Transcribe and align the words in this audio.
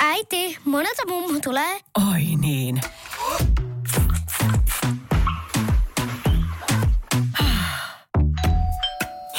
Äiti, 0.00 0.58
monelta 0.64 1.02
mummu 1.08 1.40
tulee? 1.40 1.80
Oi 2.12 2.22
niin. 2.40 2.80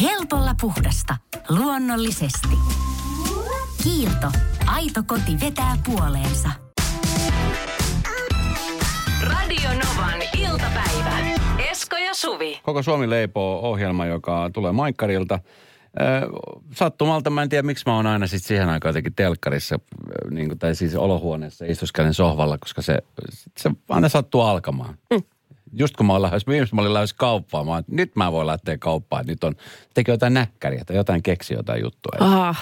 Helpolla 0.01 0.55
puhdasta. 0.61 1.15
Luonnollisesti. 1.49 2.57
Kiilto. 3.83 4.27
Aito 4.65 5.03
koti 5.07 5.39
vetää 5.41 5.77
puoleensa. 5.85 6.49
Radio 9.23 9.69
Novan 9.69 10.21
iltapäivä. 10.37 11.17
Esko 11.71 11.97
ja 11.97 12.13
Suvi. 12.13 12.59
Koko 12.63 12.83
Suomi 12.83 13.09
leipoo 13.09 13.59
ohjelma, 13.59 14.05
joka 14.05 14.49
tulee 14.53 14.71
Maikkarilta. 14.71 15.39
Sattumalta 16.73 17.29
mä 17.29 17.41
en 17.41 17.49
tiedä, 17.49 17.63
miksi 17.63 17.83
mä 17.87 17.95
oon 17.95 18.07
aina 18.07 18.27
sit 18.27 18.43
siihen 18.43 18.69
aikaan 18.69 18.89
jotenkin 18.89 19.15
telkkarissa, 19.15 19.79
niin 20.31 20.47
kuin, 20.47 20.59
tai 20.59 20.75
siis 20.75 20.95
olohuoneessa 20.95 21.65
istuskelen 21.65 22.13
sohvalla, 22.13 22.57
koska 22.57 22.81
se, 22.81 22.97
se 23.57 23.71
aina 23.89 24.09
sattuu 24.09 24.41
alkamaan. 24.41 24.97
Mm. 25.13 25.23
Just 25.73 25.95
kun 25.95 26.05
mä, 26.05 26.13
olin 26.13 26.21
lähes, 26.21 26.47
viimeksi 26.47 26.75
mä 26.75 26.81
olin 26.81 26.93
lähes 26.93 27.13
kauppaan, 27.13 27.65
mä 27.65 27.77
että 27.77 27.91
nyt 27.95 28.15
mä 28.15 28.31
voin 28.31 28.47
lähteä 28.47 28.77
kauppaan, 28.77 29.25
nyt 29.27 29.43
on, 29.43 29.55
teki 29.93 30.11
jotain 30.11 30.33
näkkäriä 30.33 30.83
tai 30.85 30.95
jotain 30.95 31.23
keksi 31.23 31.53
jotain 31.53 31.83
juttua. 31.83 32.17
Aha. 32.19 32.55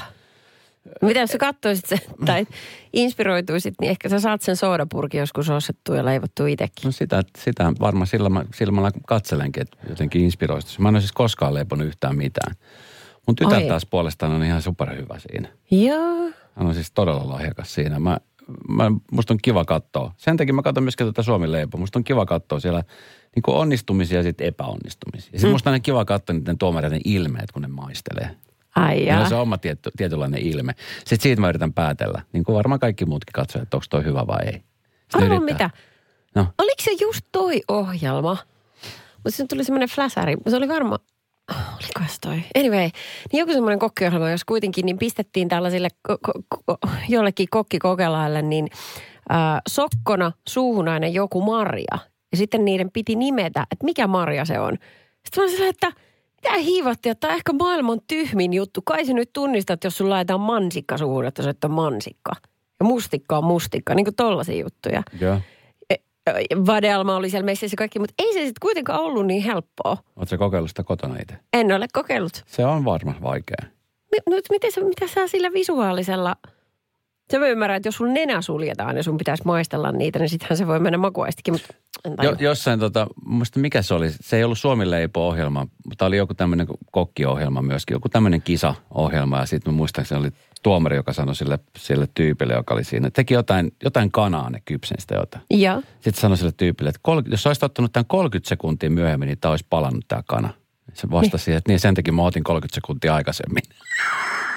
Mitä 1.01 1.19
jos 1.19 1.29
sä 1.29 1.37
katsoisit 1.37 1.85
sen, 1.85 1.99
tai 2.25 2.47
inspiroituisit, 2.93 3.73
niin 3.81 3.89
ehkä 3.89 4.09
sä 4.09 4.19
saat 4.19 4.41
sen 4.41 4.55
soodapurkin 4.55 5.19
joskus 5.19 5.49
ostettua 5.49 5.95
ja 5.95 6.05
leivottua 6.05 6.47
itsekin. 6.47 6.85
No 6.85 6.91
sitä, 6.91 7.23
sitä 7.37 7.73
varmaan 7.79 8.07
silmällä, 8.07 8.45
silmällä 8.55 8.91
katselenkin, 9.07 9.61
että 9.61 9.77
jotenkin 9.89 10.21
inspiroistuisi. 10.21 10.81
Mä 10.81 10.89
en 10.89 10.95
ole 10.95 11.01
siis 11.01 11.11
koskaan 11.11 11.53
leiponut 11.53 11.87
yhtään 11.87 12.15
mitään. 12.15 12.55
Mun 13.27 13.35
tytär 13.35 13.61
Oi. 13.61 13.67
taas 13.67 13.85
puolestaan 13.85 14.31
on 14.31 14.43
ihan 14.43 14.61
superhyvä 14.61 15.19
siinä. 15.19 15.47
Joo. 15.71 16.31
Hän 16.55 16.67
on 16.67 16.73
siis 16.73 16.91
todella 16.91 17.29
lahjakas 17.29 17.73
siinä. 17.73 17.99
Mä, 17.99 18.17
mä, 18.69 18.91
musta 19.11 19.33
on 19.33 19.39
kiva 19.41 19.65
katsoa. 19.65 20.13
Sen 20.17 20.37
takia 20.37 20.53
mä 20.53 20.61
katson 20.61 20.83
myöskin 20.83 21.07
tätä 21.07 21.23
Suomi 21.23 21.51
leipoa. 21.51 21.79
Musta 21.79 21.99
on 21.99 22.03
kiva 22.03 22.25
katsoa 22.25 22.59
siellä 22.59 22.83
niin 23.35 23.43
kuin 23.43 23.57
onnistumisia 23.57 24.17
ja 24.17 24.23
sitten 24.23 24.47
epäonnistumisia. 24.47 25.29
Ja 25.33 25.39
sitten 25.39 25.49
mm. 25.49 25.51
musta 25.53 25.69
on 25.69 25.81
kiva 25.81 26.05
katsoa 26.05 26.33
niiden 26.33 26.57
tuomareiden 26.57 27.01
ilmeet, 27.05 27.51
kun 27.51 27.61
ne 27.61 27.67
maistelee. 27.67 28.29
Ai 28.75 28.95
Niillä 28.95 29.13
jaa. 29.13 29.21
on 29.21 29.29
se 29.29 29.35
oma 29.35 29.57
tietty, 29.57 29.91
tietynlainen 29.97 30.41
ilme. 30.41 30.73
Sitten 30.97 31.19
siitä 31.19 31.41
mä 31.41 31.49
yritän 31.49 31.73
päätellä, 31.73 32.21
niin 32.33 32.43
kuin 32.43 32.55
varmaan 32.55 32.79
kaikki 32.79 33.05
muutkin 33.05 33.33
katsoo, 33.33 33.61
että 33.61 33.77
onko 33.77 33.85
toi 33.89 34.03
hyvä 34.03 34.27
vai 34.27 34.45
ei. 34.45 34.63
Sitten 35.01 35.31
Arvo 35.31 35.39
mitä? 35.39 35.69
No. 36.35 36.47
Oliko 36.57 36.81
se 36.81 36.91
just 37.01 37.25
toi 37.31 37.61
ohjelma? 37.67 38.37
Mutta 39.23 39.37
se 39.37 39.45
tuli 39.47 39.63
semmoinen 39.63 39.89
fläsäri. 39.89 40.37
Se 40.49 40.55
oli 40.55 40.67
varma, 40.67 40.99
oliko 41.51 41.99
se 42.07 42.17
toi? 42.21 42.41
Anyway, 42.55 42.89
niin 43.31 43.39
joku 43.39 43.53
semmoinen 43.53 43.79
kokkiohjelma, 43.79 44.29
jos 44.29 44.45
kuitenkin 44.45 44.85
niin 44.85 44.97
pistettiin 44.97 45.49
tällaisille 45.49 45.87
ko- 46.11 46.17
ko- 46.55 46.65
ko- 46.71 46.89
jollekin 47.09 47.47
kokkikokelaille, 47.51 48.41
niin 48.41 48.67
äh, 49.31 49.61
sokkona 49.67 50.31
suuhun 50.47 50.87
aina 50.87 51.07
joku 51.07 51.41
marja. 51.41 51.97
Ja 52.31 52.37
sitten 52.37 52.65
niiden 52.65 52.91
piti 52.91 53.15
nimetä, 53.15 53.65
että 53.71 53.85
mikä 53.85 54.07
marja 54.07 54.45
se 54.45 54.59
on. 54.59 54.77
Sitten 55.25 55.43
mä 55.43 55.49
silleen, 55.49 55.69
että 55.69 55.91
mitä 56.35 56.57
hiivattiin, 56.57 57.11
että 57.11 57.19
tämä 57.19 57.31
on 57.31 57.37
ehkä 57.37 57.53
maailman 57.53 57.99
tyhmin 58.07 58.53
juttu. 58.53 58.81
Kai 58.81 59.05
sä 59.05 59.13
nyt 59.13 59.33
tunnistat, 59.33 59.83
jos 59.83 59.97
sulla 59.97 60.15
laitetaan 60.15 60.39
mansikka 60.39 60.97
suuhun, 60.97 61.25
että 61.25 61.43
se 61.43 61.53
on 61.63 61.71
mansikka. 61.71 62.31
Ja 62.79 62.85
mustikka 62.85 63.37
on 63.37 63.43
mustikka, 63.43 63.95
niin 63.95 64.05
kuin 64.05 64.15
tollaisia 64.15 64.63
juttuja. 64.63 65.03
Joo. 65.21 65.39
Vadelma 66.65 67.15
oli 67.15 67.29
siellä 67.29 67.45
messissä 67.45 67.75
kaikki, 67.77 67.99
mutta 67.99 68.13
ei 68.19 68.33
se 68.33 68.39
sitten 68.39 68.53
kuitenkaan 68.61 68.99
ollut 68.99 69.25
niin 69.25 69.43
helppoa. 69.43 69.97
Oletko 70.15 70.37
kokeillut 70.37 70.69
sitä 70.69 70.83
kotona 70.83 71.15
itse? 71.21 71.35
En 71.53 71.71
ole 71.71 71.85
kokeillut. 71.93 72.43
Se 72.45 72.65
on 72.65 72.85
varmaan 72.85 73.21
vaikea. 73.21 73.57
Mi- 74.11 74.33
Nyt 74.35 74.45
miten 74.49 74.71
sä, 74.71 74.81
mitä 74.81 75.07
sä 75.07 75.27
sillä 75.27 75.53
visuaalisella... 75.53 76.35
Se 77.29 77.39
voi 77.39 77.49
ymmärrää, 77.49 77.75
että 77.77 77.87
jos 77.87 77.95
sun 77.95 78.13
nenä 78.13 78.41
suljetaan 78.41 78.97
ja 78.97 79.03
sun 79.03 79.17
pitäisi 79.17 79.43
maistella 79.45 79.91
niitä, 79.91 80.19
niin 80.19 80.29
sittenhän 80.29 80.57
se 80.57 80.67
voi 80.67 80.79
mennä 80.79 80.97
makuaistikin, 80.97 81.53
mutta. 81.53 82.23
Jo, 82.25 82.35
jossain 82.39 82.79
tota, 82.79 83.07
muista 83.25 83.59
mikä 83.59 83.81
se 83.81 83.93
oli, 83.93 84.07
se 84.21 84.37
ei 84.37 84.43
ollut 84.43 84.57
Suomi 84.59 84.89
leipo-ohjelma, 84.89 85.67
mutta 85.89 86.05
oli 86.05 86.17
joku 86.17 86.33
tämmöinen 86.33 86.67
kokkiohjelma 86.91 87.61
myöskin, 87.61 87.95
joku 87.95 88.09
tämmöinen 88.09 88.41
kisaohjelma 88.41 89.39
ja 89.39 89.45
sitten 89.45 89.73
mä 89.73 89.77
muistan, 89.77 90.01
että 90.01 90.09
se 90.15 90.19
oli 90.21 90.29
tuomari, 90.63 90.95
joka 90.95 91.13
sanoi 91.13 91.35
sille, 91.35 91.59
sille 91.77 92.07
tyypille, 92.15 92.53
joka 92.53 92.73
oli 92.73 92.83
siinä, 92.83 93.09
teki 93.09 93.33
jotain, 93.33 93.71
jotain 93.83 94.11
kanaa, 94.11 94.49
ne 94.49 94.61
kypsen 94.65 94.97
sitä 95.01 95.15
jotain. 95.15 95.43
Ja, 95.53 95.81
Sitten 95.93 96.21
sanoi 96.21 96.37
sille 96.37 96.51
tyypille, 96.57 96.89
että 96.89 96.99
30, 97.03 97.33
jos 97.33 97.47
olisit 97.47 97.63
ottanut 97.63 97.93
tämän 97.93 98.05
30 98.05 98.49
sekuntia 98.49 98.89
myöhemmin, 98.89 99.27
niin 99.27 99.37
tämä 99.41 99.49
olisi 99.49 99.65
palannut 99.69 100.05
tämä 100.07 100.23
kana. 100.27 100.53
Se 100.93 101.11
vastasi, 101.11 101.51
niin. 101.51 101.57
että 101.57 101.71
niin 101.71 101.79
sen 101.79 101.95
takia 101.95 102.13
mä 102.13 102.23
otin 102.23 102.43
30 102.43 102.75
sekuntia 102.75 103.15
aikaisemmin. 103.15 103.63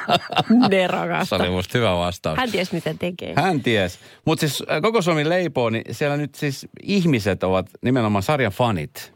ne 0.69 0.89
Se 1.25 1.35
oli 1.35 1.51
musta 1.51 1.79
hyvä 1.79 1.97
vastaus. 1.97 2.39
Hän 2.39 2.51
tiesi, 2.51 2.75
mitä 2.75 2.95
tekee. 2.95 3.33
Hän 3.37 3.61
ties. 3.61 3.99
Mutta 4.25 4.41
siis 4.41 4.63
koko 4.83 5.03
Suomi 5.03 5.29
leipoo, 5.29 5.71
niin 5.71 5.85
siellä 5.91 6.17
nyt 6.17 6.35
siis 6.35 6.67
ihmiset 6.83 7.43
ovat 7.43 7.71
nimenomaan 7.83 8.23
sarjan 8.23 8.53
fanit. 8.53 9.13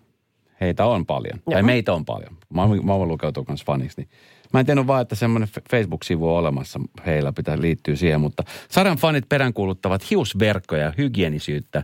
Heitä 0.60 0.86
on 0.86 1.06
paljon. 1.06 1.40
Joo. 1.46 1.52
Tai 1.52 1.62
meitä 1.62 1.92
on 1.92 2.04
paljon. 2.04 2.36
Mä, 2.54 2.62
mä 2.82 2.98
voin 2.98 3.08
lukeutua 3.08 3.44
myös 3.48 3.64
faniksi. 3.64 4.00
Niin. 4.00 4.08
Mä 4.52 4.60
en 4.60 4.66
tiennyt 4.66 4.86
vaan, 4.86 5.02
että 5.02 5.14
semmoinen 5.14 5.48
Facebook-sivu 5.70 6.28
on 6.28 6.38
olemassa. 6.38 6.80
Heillä 7.06 7.32
pitää 7.32 7.60
liittyä 7.60 7.96
siihen. 7.96 8.20
Mutta 8.20 8.42
sarjan 8.70 8.96
fanit 8.96 9.28
peräänkuuluttavat 9.28 10.10
hiusverkkoja 10.10 10.82
ja 10.82 10.92
hygienisyyttä 10.98 11.82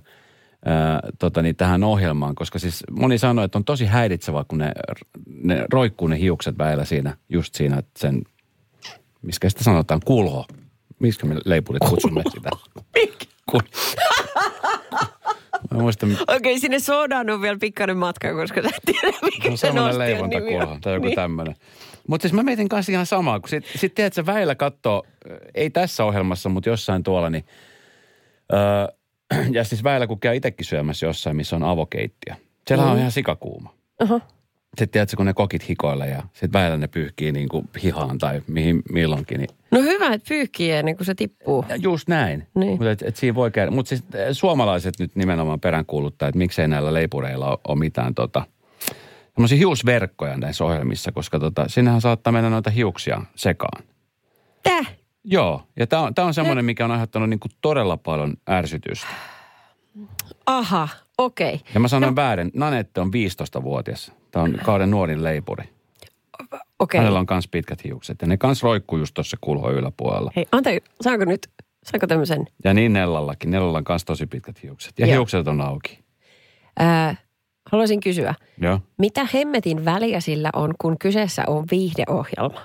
ää, 0.64 1.00
tota 1.18 1.42
niin, 1.42 1.56
tähän 1.56 1.84
ohjelmaan. 1.84 2.34
Koska 2.34 2.58
siis 2.58 2.84
moni 2.90 3.18
sanoi, 3.18 3.44
että 3.44 3.58
on 3.58 3.64
tosi 3.64 3.86
häiritsevää, 3.86 4.44
kun 4.48 4.58
ne, 4.58 4.72
ne 5.42 5.66
roikkuu 5.72 6.08
ne 6.08 6.18
hiukset 6.20 6.58
väillä 6.58 6.84
siinä, 6.84 7.16
just 7.28 7.54
siinä 7.54 7.78
että 7.78 8.00
sen, 8.00 8.22
miskä 9.22 9.48
sitä 9.48 9.64
sanotaan, 9.64 10.00
kulho. 10.04 10.46
Miskä 10.98 11.26
me 11.26 11.36
leipurit 11.44 11.82
kutsumme 11.88 12.22
sitä? 12.32 12.50
Kul- 13.52 13.60
Mä 15.70 15.78
muistan, 15.80 16.18
Okei, 16.28 16.58
sinne 16.58 16.78
soodaan 16.78 17.30
on 17.30 17.42
vielä 17.42 17.58
pikkainen 17.60 17.96
matka, 17.96 18.34
koska 18.34 18.62
sä 18.62 18.68
et 18.68 18.82
tiedä, 18.86 19.16
mikä 19.22 19.50
no 19.50 19.56
se 19.56 19.72
nosti 19.72 19.98
leivontakulho 19.98 20.78
tai 20.80 20.94
joku 20.94 21.06
niin. 21.06 21.16
tämmöinen. 21.16 21.54
Mutta 22.08 22.22
siis 22.22 22.32
mä 22.32 22.42
mietin 22.42 22.68
kanssa 22.68 22.92
ihan 22.92 23.06
samaa, 23.06 23.40
kun 23.40 23.48
sit, 23.48 23.64
sit 23.76 23.94
tiedät, 23.94 24.14
sä 24.14 24.26
väillä 24.26 24.54
katsoo, 24.54 25.06
ei 25.54 25.70
tässä 25.70 26.04
ohjelmassa, 26.04 26.48
mutta 26.48 26.68
jossain 26.68 27.02
tuolla, 27.02 27.30
niin 27.30 27.44
öö, 28.52 28.86
ja 29.56 29.64
siis 29.64 29.84
väillä 29.84 30.06
kun 30.06 30.20
käy 30.20 30.36
itsekin 30.36 30.66
syömässä 30.66 31.06
jossain, 31.06 31.36
missä 31.36 31.56
on 31.56 31.62
avokeittiö. 31.62 32.34
Siellä 32.66 32.84
mm. 32.84 32.90
on 32.90 32.98
ihan 32.98 33.12
sikakuuma. 33.12 33.74
Aha. 34.00 34.20
Sitten 34.66 34.88
tiedätkö, 34.88 35.16
kun 35.16 35.26
ne 35.26 35.34
kokit 35.34 35.68
hikoilee 35.68 36.10
ja 36.10 36.22
sitten 36.32 36.52
väillä 36.52 36.76
ne 36.76 36.88
pyyhkii 36.88 37.32
niin 37.32 37.48
kuin 37.48 37.68
hihaan 37.82 38.18
tai 38.18 38.42
mihin 38.46 38.82
milloinkin, 38.92 39.38
niin 39.38 39.48
No 39.70 39.82
hyvä, 39.82 40.06
että 40.06 40.28
pyyhkii 40.28 40.72
ennen 40.72 40.96
kuin 40.96 41.06
se 41.06 41.14
tippuu. 41.14 41.64
Ja 41.68 41.76
Just 41.76 42.08
näin. 42.08 42.46
Niin. 42.54 42.70
Mutta 42.70 42.90
et, 42.90 43.02
et 43.02 43.16
siinä 43.16 43.34
voi 43.34 43.50
käydä. 43.50 43.70
Mutta 43.70 43.88
siis 43.88 44.04
eh, 44.14 44.26
suomalaiset 44.32 44.94
nyt 44.98 45.16
nimenomaan 45.16 45.60
peräänkuuluttaa, 45.60 46.28
että 46.28 46.38
miksei 46.38 46.68
näillä 46.68 46.94
leipureilla 46.94 47.50
ole, 47.50 47.58
ole 47.68 47.78
mitään 47.78 48.14
tota, 48.14 48.44
semmoisia 49.36 49.58
hiusverkkoja 49.58 50.36
näissä 50.36 50.64
ohjelmissa, 50.64 51.12
koska 51.12 51.38
tota, 51.38 51.64
sinnehän 51.68 52.00
saattaa 52.00 52.32
mennä 52.32 52.50
noita 52.50 52.70
hiuksia 52.70 53.22
sekaan. 53.34 53.84
Täh? 54.62 54.96
Joo, 55.24 55.62
ja 55.76 55.86
tämä 55.86 56.02
on, 56.02 56.14
tää 56.14 56.24
on 56.24 56.34
semmoinen, 56.34 56.64
mikä 56.64 56.84
on 56.84 56.90
aiheuttanut 56.90 57.30
niinku 57.30 57.48
todella 57.60 57.96
paljon 57.96 58.34
ärsytystä. 58.50 59.06
Aha, 60.46 60.88
okei. 61.18 61.54
Okay. 61.54 61.68
Ja 61.74 61.80
mä 61.80 61.88
sanoin 61.88 62.10
no. 62.10 62.16
väärin, 62.16 62.50
Nanette 62.54 63.00
on 63.00 63.08
15-vuotias. 63.08 64.12
Tämä 64.30 64.42
on 64.42 64.58
kauden 64.64 64.90
nuorin 64.90 65.24
leipuri. 65.24 65.64
Okei. 66.78 66.98
Hänellä 66.98 67.18
on 67.18 67.26
kans 67.26 67.48
pitkät 67.48 67.84
hiukset 67.84 68.22
ja 68.22 68.28
ne 68.28 68.36
kans 68.36 68.62
roikkuu 68.62 68.98
just 68.98 69.14
tuossa 69.14 69.36
kulho 69.40 69.70
yläpuolella. 69.70 70.32
Hei, 70.36 70.46
anta, 70.52 70.70
saanko 71.00 71.24
nyt, 71.24 71.48
saanko 71.84 72.06
tämmöisen? 72.06 72.46
Ja 72.64 72.74
niin 72.74 72.92
Nellallakin. 72.92 73.50
Nellalla 73.50 73.78
on 73.78 73.84
kans 73.84 74.04
tosi 74.04 74.26
pitkät 74.26 74.62
hiukset. 74.62 74.98
Ja 74.98 75.06
Joo. 75.06 75.14
hiukset 75.14 75.48
on 75.48 75.60
auki. 75.60 76.04
Ää, 76.78 77.16
haluaisin 77.72 78.00
kysyä, 78.00 78.34
Joo. 78.60 78.80
mitä 78.98 79.26
hemmetin 79.34 79.84
väliä 79.84 80.20
sillä 80.20 80.50
on, 80.52 80.74
kun 80.78 80.98
kyseessä 80.98 81.42
on 81.46 81.64
viihdeohjelma? 81.70 82.60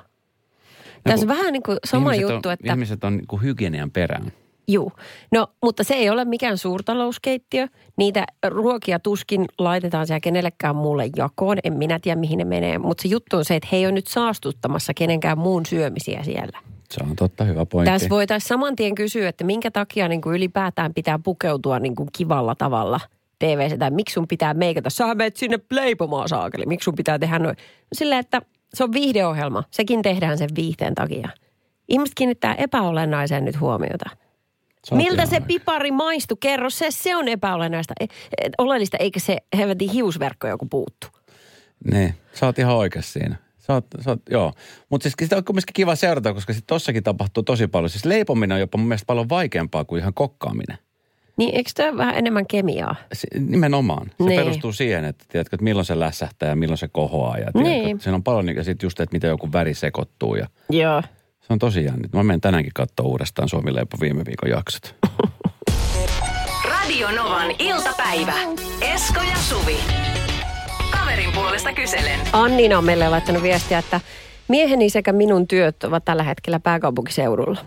Tässä 1.03 1.23
on 1.23 1.27
vähän 1.27 1.53
niin 1.53 1.63
kuin 1.63 1.77
sama 1.85 2.15
juttu, 2.15 2.49
on, 2.49 2.53
että... 2.53 2.73
Ihmiset 2.73 3.03
on 3.03 3.17
niin 3.17 3.27
kuin 3.27 3.41
hygienian 3.41 3.91
perään. 3.91 4.31
Juu. 4.67 4.91
No, 5.31 5.47
mutta 5.63 5.83
se 5.83 5.93
ei 5.93 6.09
ole 6.09 6.25
mikään 6.25 6.57
suurtalouskeittiö. 6.57 7.67
Niitä 7.97 8.25
ruokia 8.47 8.99
tuskin 8.99 9.45
laitetaan 9.57 10.07
siellä 10.07 10.19
kenellekään 10.19 10.75
muulle 10.75 11.09
jakoon. 11.15 11.57
En 11.63 11.73
minä 11.73 11.99
tiedä, 11.99 12.19
mihin 12.19 12.37
ne 12.37 12.45
menee. 12.45 12.77
Mutta 12.77 13.01
se 13.01 13.07
juttu 13.07 13.37
on 13.37 13.45
se, 13.45 13.55
että 13.55 13.69
he 13.71 13.77
ei 13.77 13.85
ole 13.85 13.91
nyt 13.91 14.07
saastuttamassa 14.07 14.93
kenenkään 14.93 15.37
muun 15.37 15.65
syömisiä 15.65 16.23
siellä. 16.23 16.59
Se 16.89 17.03
on 17.03 17.15
totta, 17.15 17.43
hyvä 17.43 17.65
pointti. 17.65 17.91
Tässä 17.91 18.09
voitaisiin 18.09 18.47
saman 18.47 18.75
tien 18.75 18.95
kysyä, 18.95 19.29
että 19.29 19.43
minkä 19.43 19.71
takia 19.71 20.07
niin 20.07 20.21
kuin 20.21 20.35
ylipäätään 20.35 20.93
pitää 20.93 21.19
pukeutua 21.23 21.79
niin 21.79 21.95
kuin 21.95 22.09
kivalla 22.17 22.55
tavalla 22.55 22.99
tv 23.41 23.77
Tai 23.79 23.91
miksi 23.91 24.13
sun 24.13 24.27
pitää 24.27 24.53
meikata? 24.53 24.89
Sä 24.89 25.15
menet 25.15 25.37
sinne 25.37 25.59
leipomaan 25.71 26.29
saakeli. 26.29 26.65
Miksi 26.65 26.85
sun 26.85 26.95
pitää 26.95 27.19
tehdä 27.19 27.39
noin? 27.39 27.55
Sillä, 27.93 28.19
että 28.19 28.41
se 28.73 28.83
on 28.83 28.91
viihdeohjelma. 28.93 29.63
Sekin 29.71 30.01
tehdään 30.01 30.37
sen 30.37 30.49
viihteen 30.55 30.95
takia. 30.95 31.29
Ihmiset 31.87 32.15
kiinnittää 32.15 32.55
epäolennaiseen 32.55 33.45
nyt 33.45 33.59
huomiota. 33.59 34.09
Oot 34.91 34.97
Miltä 35.03 35.25
se 35.25 35.35
oikein. 35.35 35.43
pipari 35.43 35.91
maistuu? 35.91 36.37
Kerro 36.37 36.69
se, 36.69 36.87
se 36.89 37.15
on 37.15 37.27
epäolennaista. 37.27 37.93
E- 37.99 38.03
e- 38.37 38.49
oleellista, 38.57 38.97
eikä 38.97 39.19
se 39.19 39.37
helvetin 39.57 39.89
hiusverkko 39.89 40.47
joku 40.47 40.65
puuttu. 40.65 41.07
Niin, 41.91 42.13
sä 42.33 42.45
oot 42.45 42.59
ihan 42.59 42.75
oikeassa 42.75 43.11
siinä. 43.13 43.35
Sä 43.57 43.73
oot, 43.73 43.85
sä 43.99 44.09
oot, 44.09 44.19
joo. 44.29 44.53
Mutta 44.89 45.03
siis 45.03 45.13
sitä 45.21 45.37
on 45.37 45.43
kumminkin 45.43 45.73
kiva 45.73 45.95
seurata, 45.95 46.33
koska 46.33 46.53
sitten 46.53 46.67
tossakin 46.67 47.03
tapahtuu 47.03 47.43
tosi 47.43 47.67
paljon. 47.67 47.89
Siis 47.89 48.05
leipominen 48.05 48.55
on 48.55 48.59
jopa 48.59 48.77
mun 48.77 48.87
mielestä 48.87 49.05
paljon 49.05 49.29
vaikeampaa 49.29 49.85
kuin 49.85 49.99
ihan 49.99 50.13
kokkaaminen. 50.13 50.77
Niin 51.41 51.55
eikö 51.55 51.71
tämä 51.75 51.97
vähän 51.97 52.15
enemmän 52.15 52.47
kemiaa? 52.47 52.95
Se, 53.13 53.27
nimenomaan. 53.39 54.07
Se 54.17 54.23
Niin. 54.23 54.39
perustuu 54.41 54.73
siihen, 54.73 55.05
että, 55.05 55.25
tiedätkö, 55.29 55.55
että 55.55 55.63
milloin 55.63 55.85
se 55.85 55.99
lässähtää 55.99 56.49
ja 56.49 56.55
milloin 56.55 56.77
se 56.77 56.87
kohoaa. 56.87 57.37
Ja 57.37 57.51
tiedätkö, 57.51 57.61
Niin. 57.83 57.99
Siinä 57.99 58.15
on 58.15 58.23
paljon, 58.23 58.55
ja 58.57 58.63
sitten 58.63 58.85
just, 58.87 58.99
että 58.99 59.13
miten 59.15 59.27
joku 59.27 59.49
väri 59.53 59.73
sekoittuu. 59.73 60.35
Ja 60.35 60.47
Joo. 60.69 61.01
se 61.41 61.53
on 61.53 61.59
tosi 61.59 61.83
jännit. 61.85 62.13
Mä 62.13 62.23
menen 62.23 62.41
tänäänkin 62.41 62.71
katsoa 62.75 63.05
uudestaan 63.05 63.49
Suomi 63.49 63.75
Leipo 63.75 63.97
viime 64.01 64.25
viikon 64.25 64.49
jaksot. 64.49 64.95
Radio 66.69 67.11
Novan 67.11 67.51
iltapäivä. 67.59 68.33
Esko 68.81 69.19
ja 69.21 69.37
Suvi. 69.37 69.77
Kaverin 70.91 71.31
puolesta 71.33 71.73
kyselen. 71.73 72.19
Annina 72.33 72.77
on 72.77 72.83
meille 72.85 73.09
laittanut 73.09 73.43
viestiä, 73.43 73.77
että 73.79 74.01
mieheni 74.51 74.89
sekä 74.89 75.13
minun 75.13 75.47
työt 75.47 75.83
ovat 75.83 76.05
tällä 76.05 76.23
hetkellä 76.23 76.59
pääkaupunkiseudulla. 76.59 77.59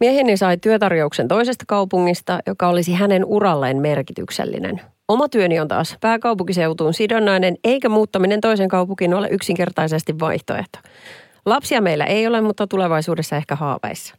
Mieheni 0.00 0.36
sai 0.36 0.56
työtarjouksen 0.56 1.28
toisesta 1.28 1.64
kaupungista, 1.68 2.40
joka 2.46 2.68
olisi 2.68 2.92
hänen 2.92 3.24
uralleen 3.24 3.80
merkityksellinen. 3.80 4.80
Oma 5.08 5.28
työni 5.28 5.60
on 5.60 5.68
taas 5.68 5.96
pääkaupunkiseutuun 6.00 6.94
sidonnainen, 6.94 7.56
eikä 7.64 7.88
muuttaminen 7.88 8.40
toisen 8.40 8.68
kaupunkiin 8.68 9.14
ole 9.14 9.28
yksinkertaisesti 9.30 10.18
vaihtoehto. 10.18 10.78
Lapsia 11.46 11.80
meillä 11.80 12.04
ei 12.04 12.26
ole, 12.26 12.40
mutta 12.40 12.66
tulevaisuudessa 12.66 13.36
ehkä 13.36 13.56
haaveissa. 13.56 14.14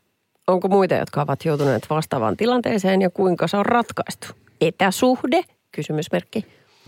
Onko 0.48 0.68
muita, 0.68 0.96
jotka 0.96 1.22
ovat 1.22 1.46
joutuneet 1.46 1.90
vastaavaan 1.90 2.38
tilanteeseen 2.38 3.02
ja 3.02 3.10
kuinka 3.10 3.48
se 3.48 3.58
on 3.58 3.66
ratkaistu? 3.66 4.28
Etäsuhde? 4.62 5.42
Kysymysmerkki. 5.72 6.46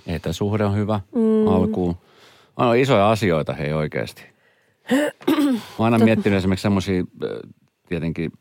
Etäsuhde 0.08 0.66
on 0.66 0.76
hyvä 0.76 1.00
mm. 1.16 1.48
alkuun. 1.48 1.96
On 2.58 2.78
isoja 2.78 3.12
asioita, 3.12 3.54
hei 3.54 3.74
oikeasti. 3.74 4.31
Mä 4.92 5.60
oon 5.78 5.94
aina 5.94 6.06
miettinyt 6.06 6.38
esimerkiksi 6.38 6.62
semmoisia, 6.62 7.04
tietenkin 7.90 8.32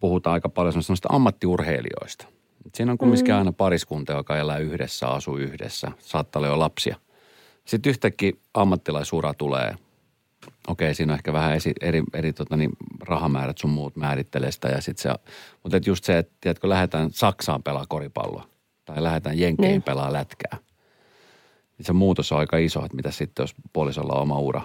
puhutaan 0.00 0.34
aika 0.34 0.48
paljon 0.48 0.82
semmoista 0.82 1.08
ammattiurheilijoista. 1.12 2.26
Siinä 2.74 2.92
on 2.92 2.98
kumminkin 2.98 3.34
mm. 3.34 3.38
aina 3.38 3.52
pariskunta, 3.52 4.12
joka 4.12 4.36
elää 4.36 4.58
yhdessä, 4.58 5.08
asuu 5.08 5.36
yhdessä, 5.36 5.92
saattaa 5.98 6.40
olla 6.40 6.48
jo 6.48 6.58
lapsia. 6.58 6.96
Sitten 7.64 7.90
yhtäkkiä 7.90 8.32
ammattilaisura 8.54 9.34
tulee. 9.34 9.74
Okei, 10.68 10.94
siinä 10.94 11.12
on 11.12 11.18
ehkä 11.18 11.32
vähän 11.32 11.54
esi, 11.54 11.72
eri, 11.80 12.02
eri 12.14 12.32
tota, 12.32 12.56
niin, 12.56 12.70
rahamäärät 13.00 13.58
sun 13.58 13.70
muut 13.70 13.96
määrittelee 13.96 14.52
sitä. 14.52 14.68
Ja 14.68 14.80
sit 14.80 14.98
se, 14.98 15.10
mutta 15.62 15.76
et 15.76 15.86
just 15.86 16.04
se, 16.04 16.18
että 16.18 16.34
tiedätkö, 16.40 16.68
lähdetään 16.68 17.10
Saksaan 17.12 17.62
pelaa 17.62 17.84
koripalloa 17.88 18.48
tai 18.84 19.02
lähdetään 19.02 19.38
Jenkeihin 19.38 19.72
Niin. 19.72 19.82
pelaa 19.82 20.12
lätkää. 20.12 20.58
Niin 21.78 21.86
se 21.86 21.92
muutos 21.92 22.32
on 22.32 22.38
aika 22.38 22.56
iso, 22.56 22.84
että 22.84 22.96
mitä 22.96 23.10
sitten, 23.10 23.42
jos 23.42 23.54
puolisolla 23.72 24.14
on 24.14 24.22
oma 24.22 24.38
ura. 24.38 24.62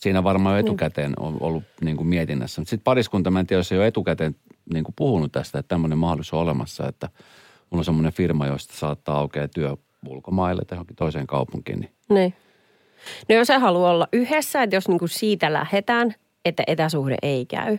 Siinä 0.00 0.24
varmaan 0.24 0.54
jo 0.54 0.60
etukäteen 0.60 1.12
on 1.20 1.36
ollut 1.40 1.64
niin 1.80 1.96
kuin 1.96 2.06
mietinnässä. 2.06 2.60
Mutta 2.60 2.70
sitten 2.70 2.84
pariskunta, 2.84 3.30
mä 3.30 3.40
en 3.40 3.46
tiedä, 3.46 3.60
jos 3.60 3.72
ei 3.72 3.78
ole 3.78 3.86
etukäteen 3.86 4.34
niin 4.72 4.84
kuin 4.84 4.94
puhunut 4.96 5.32
tästä, 5.32 5.58
että 5.58 5.68
tämmöinen 5.68 5.98
mahdollisuus 5.98 6.34
on 6.34 6.40
olemassa, 6.40 6.88
että 6.88 7.08
mulla 7.70 7.80
on 7.80 7.84
semmoinen 7.84 8.12
firma, 8.12 8.46
josta 8.46 8.74
saattaa 8.76 9.18
aukea 9.18 9.48
työ 9.48 9.76
ulkomaille 10.08 10.62
tai 10.64 10.76
johonkin 10.76 10.96
toiseen 10.96 11.26
kaupunkiin. 11.26 11.80
Niin 11.80 11.92
Niin. 12.08 12.34
No 13.28 13.34
jos 13.34 13.46
se 13.46 13.58
haluaa 13.58 13.90
olla 13.90 14.08
yhdessä, 14.12 14.62
että 14.62 14.76
jos 14.76 14.88
niinku 14.88 15.06
siitä 15.06 15.52
lähdetään, 15.52 16.14
että 16.44 16.62
etäsuhde 16.66 17.16
ei 17.22 17.46
käy, 17.46 17.78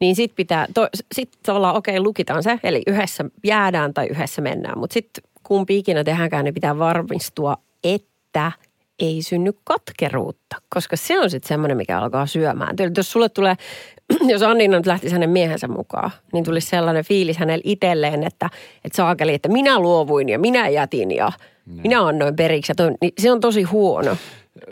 niin 0.00 0.16
sitten 0.16 0.36
pitää, 0.36 0.66
sitten 1.14 1.40
tavallaan 1.46 1.76
okei, 1.76 2.00
lukitaan 2.00 2.42
se, 2.42 2.58
eli 2.62 2.82
yhdessä 2.86 3.24
jäädään 3.44 3.94
tai 3.94 4.06
yhdessä 4.06 4.42
mennään. 4.42 4.78
Mutta 4.78 4.94
sitten 4.94 5.24
kumpi 5.42 5.78
ikinä 5.78 6.04
tehdäänkään, 6.04 6.44
niin 6.44 6.54
pitää 6.54 6.78
varmistua, 6.78 7.56
että 7.84 8.52
ei 8.98 9.22
synny 9.22 9.52
katkeruutta, 9.64 10.56
koska 10.68 10.96
se 10.96 11.20
on 11.20 11.30
sitten 11.30 11.48
semmoinen, 11.48 11.76
mikä 11.76 11.98
alkaa 11.98 12.26
syömään. 12.26 12.76
Tyyli, 12.76 12.92
Jos 12.96 13.12
sulle 13.12 13.28
tulee, 13.28 13.54
jos 14.32 14.42
Annina 14.42 14.76
nyt 14.76 14.86
lähtisi 14.86 15.12
hänen 15.12 15.30
miehensä 15.30 15.68
mukaan, 15.68 16.10
niin 16.32 16.44
tulisi 16.44 16.66
sellainen 16.68 17.04
fiilis 17.04 17.38
hänelle 17.38 17.62
itselleen, 17.66 18.24
että, 18.24 18.50
että 18.84 18.96
saakeli, 18.96 19.34
että 19.34 19.48
minä 19.48 19.78
luovuin 19.78 20.28
ja 20.28 20.38
minä 20.38 20.68
jätin 20.68 21.10
ja 21.10 21.32
minä 21.66 22.06
annoin 22.06 22.36
periksi. 22.36 22.70
Ja 22.70 22.74
toi, 22.74 22.92
niin 23.00 23.12
se 23.18 23.32
on 23.32 23.40
tosi 23.40 23.62
huono. 23.62 24.16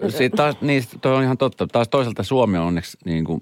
Sitten 0.08 0.30
taas, 0.30 0.56
niin 0.60 0.84
toi 1.00 1.16
on 1.16 1.22
ihan 1.22 1.38
totta. 1.38 1.66
Taas 1.66 1.88
toisaalta 1.88 2.22
Suomi 2.22 2.58
on 2.58 2.64
onneksi 2.64 2.98
niin 3.04 3.24
kuin 3.24 3.40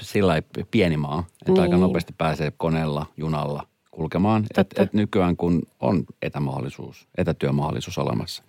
sillä 0.00 0.42
pieni 0.70 0.96
maa, 0.96 1.24
että 1.40 1.52
Niin. 1.52 1.62
aika 1.62 1.76
nopeasti 1.76 2.14
pääsee 2.18 2.52
koneella, 2.56 3.06
junalla 3.16 3.66
kulkemaan. 3.90 4.44
Et, 4.56 4.66
et 4.78 4.92
nykyään 4.92 5.36
kun 5.36 5.62
on 5.80 6.04
etämahdollisuus, 6.22 7.08
etätyömahdollisuus 7.18 7.98
olemassa. 7.98 8.42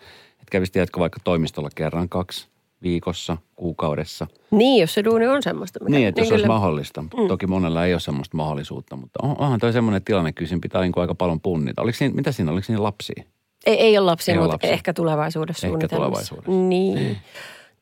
Kävisi 0.51 0.71
tiedätkö 0.71 0.99
vaikka 0.99 1.19
toimistolla 1.23 1.69
kerran 1.75 2.09
kaksi 2.09 2.47
viikossa, 2.83 3.37
kuukaudessa. 3.55 4.27
Niin, 4.51 4.81
jos 4.81 4.93
se 4.93 5.03
duuni 5.03 5.27
on 5.27 5.43
semmoista. 5.43 5.79
mikä- 5.83 5.97
Niin, 5.97 6.07
että 6.07 6.21
jos 6.21 6.31
olisi 6.31 6.43
kyllä. 6.43 6.53
mahdollista. 6.53 7.01
Mm. 7.01 7.09
Toki 7.27 7.47
monella 7.47 7.85
ei 7.85 7.93
ole 7.93 7.99
semmoista 7.99 8.37
mahdollisuutta, 8.37 8.95
mutta 8.95 9.19
on, 9.23 9.35
onhan 9.39 9.59
toi 9.59 9.73
semmoinen 9.73 10.03
tilanne, 10.03 10.31
kyllä 10.33 10.49
siinä 10.49 10.59
pitää 10.61 10.81
niin 10.81 10.93
aika 10.95 11.15
paljon 11.15 11.41
punnita. 11.41 11.81
Oliko 11.81 11.95
siinä, 11.97 12.15
mitä 12.15 12.31
siinä, 12.31 12.51
oliko 12.51 12.65
siinä 12.65 12.83
lapsia? 12.83 13.23
Ei, 13.65 13.75
ei 13.79 13.97
ole 13.97 14.05
lapsia, 14.05 14.31
Ei 14.33 14.37
ole 14.37 14.43
mutta 14.45 14.53
lapsia. 14.55 14.71
ehkä 14.71 14.93
tulevaisuudessa 14.93 15.67
Ehkä 15.67 15.87
tulevaisuudessa. 15.87 16.51
Niin. 16.51 17.17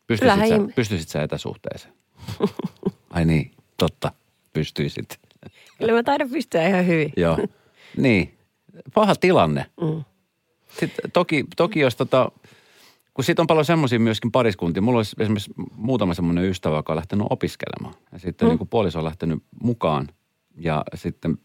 Pystyisit 0.07 0.39
sä, 0.39 0.45
Kyllähän- 0.45 0.73
pystyisit 0.75 1.09
sä 1.09 1.23
etäsuhteeseen? 1.23 1.93
Ai 3.09 3.25
niin, 3.25 3.51
totta, 3.77 4.11
pystyisit. 4.53 5.19
Kyllä 5.79 5.93
mä 5.93 6.03
taidan 6.03 6.29
pystyä 6.29 6.67
ihan 6.67 6.87
hyvin. 6.87 7.13
Joo. 7.17 7.37
niin, 7.97 8.37
paha 8.93 9.15
tilanne. 9.15 9.65
Mm. 9.81 10.03
Sitten 10.79 11.11
toki, 11.11 11.45
toki 11.55 11.79
jos 11.79 11.95
tota, 11.95 12.31
kun 13.15 13.23
siitä 13.23 13.41
on 13.41 13.47
paljon 13.47 13.65
semmoisia 13.65 13.99
myöskin 13.99 14.31
pariskuntia. 14.31 14.81
Mulla 14.81 14.99
olisi 14.99 15.15
esimerkiksi 15.19 15.53
muutama 15.75 16.13
semmoinen 16.13 16.43
ystävä, 16.43 16.75
joka 16.75 16.93
on 16.93 16.97
lähtenyt 16.97 17.27
opiskelemaan. 17.29 17.95
Ja 18.11 18.19
sitten 18.19 18.47
mm. 18.47 18.49
niin 18.49 18.57
kuin 18.57 18.67
puoliso 18.67 18.99
on 18.99 19.05
lähtenyt 19.05 19.43
mukaan 19.63 20.07
ja 20.57 20.83
sitten 20.95 21.37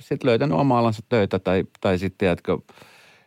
sit 0.00 0.24
löytänyt 0.24 0.58
oma 0.58 0.78
alansa 0.78 1.02
töitä 1.08 1.38
tai, 1.38 1.64
tai 1.80 1.98
sitten 1.98 2.18
tiedätkö, 2.18 2.58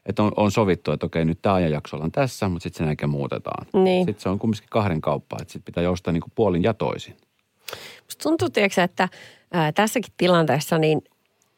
että 0.06 0.24
on, 0.24 0.31
on 0.36 0.51
sovittu, 0.51 0.91
että 0.91 1.06
okei 1.06 1.25
nyt 1.25 1.41
tämä 1.41 1.56
ajanjakso 1.56 1.97
ollaan 1.97 2.12
tässä, 2.12 2.50
mutta 2.50 2.63
sitten 2.63 2.77
sen 2.77 2.88
jälkeen 2.88 3.09
muutetaan. 3.09 3.65
Niin. 3.83 4.06
Sitten 4.06 4.24
se 4.24 4.30
on 4.30 4.39
kumminkin 4.39 4.69
kahden 4.69 5.01
kauppaa, 5.01 5.39
että 5.41 5.51
sitten 5.51 5.65
pitää 5.65 5.83
joustaa 5.83 6.12
niin 6.12 6.21
kuin 6.21 6.33
puolin 6.36 6.63
ja 6.63 6.74
toisin. 6.74 7.18
Musta 8.03 8.24
tuntuu, 8.24 8.50
tiedätkö, 8.50 8.83
että 8.83 9.09
ää, 9.53 9.71
tässäkin 9.71 10.13
tilanteessa 10.18 10.77
niin 10.77 11.01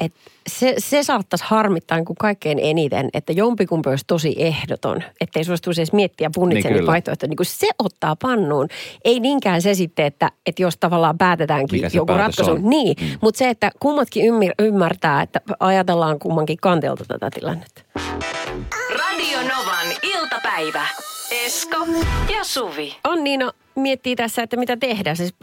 et 0.02 0.14
se, 0.50 0.76
se 0.78 1.04
saattaisi 1.04 1.46
harmittaa 1.48 1.98
niin 1.98 2.06
kuin 2.06 2.18
kaikkein 2.18 2.60
eniten, 2.62 3.10
että 3.14 3.34
jompikumpi 3.34 3.90
olisi 3.90 4.04
tosi 4.08 4.36
ehdoton, 4.38 5.04
ettei 5.22 5.44
suostuisi 5.44 5.82
edes 5.82 5.94
miettiä 5.94 6.26
ja 6.26 6.32
punnitse 6.36 6.70
Niin 6.70 6.86
vaihtoehtoja. 6.86 7.30
Niin 7.30 7.38
se 7.44 7.68
ottaa 7.80 8.16
pannuun. 8.16 8.68
Ei 9.06 9.20
niinkään 9.20 9.62
se 9.62 9.74
sitten, 9.74 10.06
että, 10.06 10.32
että 10.46 10.62
jos 10.62 10.78
tavallaan 10.78 11.18
päätetäänkin 11.18 11.90
joku 11.94 12.14
ratkaisu. 12.14 12.52
on. 12.52 12.70
Niin, 12.70 12.96
mm. 13.02 13.08
mutta 13.22 13.38
se, 13.38 13.50
että 13.50 13.72
kummatkin 13.80 14.26
ymmär, 14.26 14.54
ymmärtää, 14.60 15.22
että 15.22 15.42
ajatellaan 15.60 16.20
kummankin 16.20 16.58
kantelta 16.62 17.06
tätä 17.08 17.30
tilannetta. 17.30 17.82
Radio 18.90 19.40
Novan 19.40 19.88
iltapäivä. 20.04 20.88
Esko 21.46 21.78
ja 22.36 22.44
Suvi. 22.44 22.96
Anniina 23.04 23.52
miettii 23.76 24.16
tässä, 24.16 24.44
että 24.44 24.58
mitä 24.58 24.78
tehdä. 24.78 25.16
Siis 25.16 25.34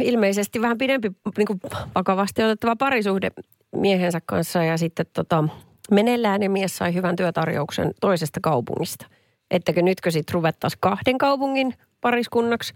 ilmeisesti 0.00 0.60
vähän 0.60 0.78
pidempi 0.78 1.10
niin 1.36 1.46
kuin 1.46 1.60
vakavasti 1.94 2.42
otettava 2.42 2.76
parisuhde 2.76 3.30
miehensä 3.76 4.20
kanssa 4.26 4.64
ja 4.64 4.78
sitten 4.78 5.06
tota, 5.12 5.44
meneillään 5.90 6.42
ja 6.42 6.50
mies 6.50 6.76
sai 6.76 6.94
hyvän 6.94 7.16
työtarjouksen 7.16 7.92
toisesta 8.00 8.40
kaupungista. 8.42 9.06
Ettäkö 9.50 9.82
nytkö 9.82 10.10
sitten 10.10 10.34
ruvettaisiin 10.34 10.80
kahden 10.80 11.18
kaupungin 11.18 11.74
pariskunnaksi 12.00 12.74